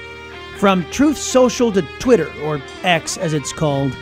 from 0.60 0.86
Truth 0.91 1.17
Social 1.17 1.71
to 1.71 1.82
Twitter, 1.99 2.32
or 2.43 2.62
X 2.84 3.17
as 3.17 3.34
it's 3.34 3.51
called 3.51 3.95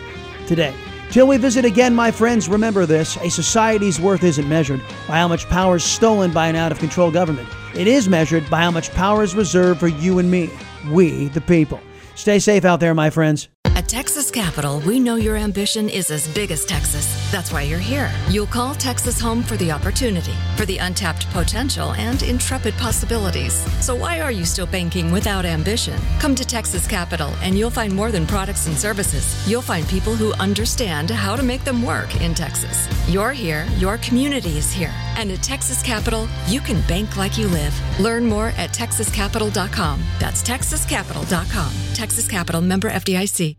today. 0.46 0.74
Till 1.12 1.26
we 1.26 1.38
visit 1.38 1.66
again, 1.66 1.96
my 1.96 2.12
friends, 2.12 2.48
remember 2.48 2.86
this 2.86 3.18
a 3.18 3.30
society's 3.30 4.00
worth 4.00 4.24
isn't 4.24 4.48
measured 4.48 4.80
by 5.08 5.18
how 5.18 5.28
much 5.28 5.50
power 5.50 5.78
is 5.78 5.84
stolen 5.84 6.32
by 6.32 6.48
an 6.48 6.56
out 6.56 6.72
of 6.72 6.78
control 6.78 7.10
government. 7.10 7.50
It 7.76 7.88
is 7.88 8.08
measured 8.08 8.48
by 8.48 8.62
how 8.62 8.70
much 8.70 8.92
power 8.92 9.24
is 9.24 9.34
reserved 9.34 9.80
for 9.80 9.88
you 9.88 10.20
and 10.20 10.30
me, 10.30 10.52
we 10.92 11.30
the 11.30 11.42
people. 11.42 11.80
Stay 12.14 12.38
safe 12.38 12.64
out 12.64 12.80
there, 12.80 12.94
my 12.94 13.10
friends. 13.10 13.50
At 13.80 13.88
Texas 13.88 14.30
Capital, 14.30 14.82
we 14.82 15.00
know 15.00 15.16
your 15.16 15.38
ambition 15.38 15.88
is 15.88 16.12
as 16.12 16.28
big 16.36 16.52
as 16.52 16.66
Texas. 16.66 17.32
That's 17.32 17.54
why 17.54 17.62
you're 17.62 17.80
here. 17.80 18.12
You'll 18.30 18.46
call 18.46 18.76
Texas 18.76 19.22
home 19.22 19.42
for 19.42 19.56
the 19.56 19.72
opportunity, 19.72 20.34
for 20.58 20.66
the 20.66 20.80
untapped 20.80 21.30
potential 21.30 21.94
and 21.94 22.22
intrepid 22.24 22.74
possibilities. 22.74 23.54
So 23.82 23.96
why 23.96 24.20
are 24.20 24.34
you 24.34 24.44
still 24.44 24.66
banking 24.66 25.14
without 25.14 25.46
ambition? 25.46 25.98
Come 26.20 26.36
to 26.36 26.44
Texas 26.44 26.86
Capital 26.88 27.30
and 27.42 27.58
you'll 27.58 27.70
find 27.70 27.96
more 27.96 28.12
than 28.12 28.28
products 28.28 28.68
and 28.68 28.78
services. 28.78 29.48
You'll 29.50 29.62
find 29.62 29.88
people 29.88 30.14
who 30.14 30.34
understand 30.34 31.10
how 31.10 31.38
to 31.38 31.42
make 31.42 31.64
them 31.64 31.82
work 31.82 32.20
in 32.20 32.36
Texas. 32.36 32.90
You're 33.08 33.32
here, 33.32 33.66
your 33.78 33.98
community 34.00 34.58
is 34.58 34.74
here. 34.74 34.94
And 35.16 35.32
at 35.32 35.42
Texas 35.42 35.82
Capital, 35.82 36.28
you 36.48 36.60
can 36.60 36.82
bank 36.82 37.16
like 37.16 37.38
you 37.38 37.48
live. 37.48 37.74
Learn 37.98 38.26
more 38.26 38.48
at 38.58 38.72
texascapital.com. 38.72 40.04
That's 40.20 40.44
texascapital.com. 40.44 41.74
Texas 41.94 42.28
Capital 42.28 42.62
member 42.62 42.90
FDIC. 42.90 43.59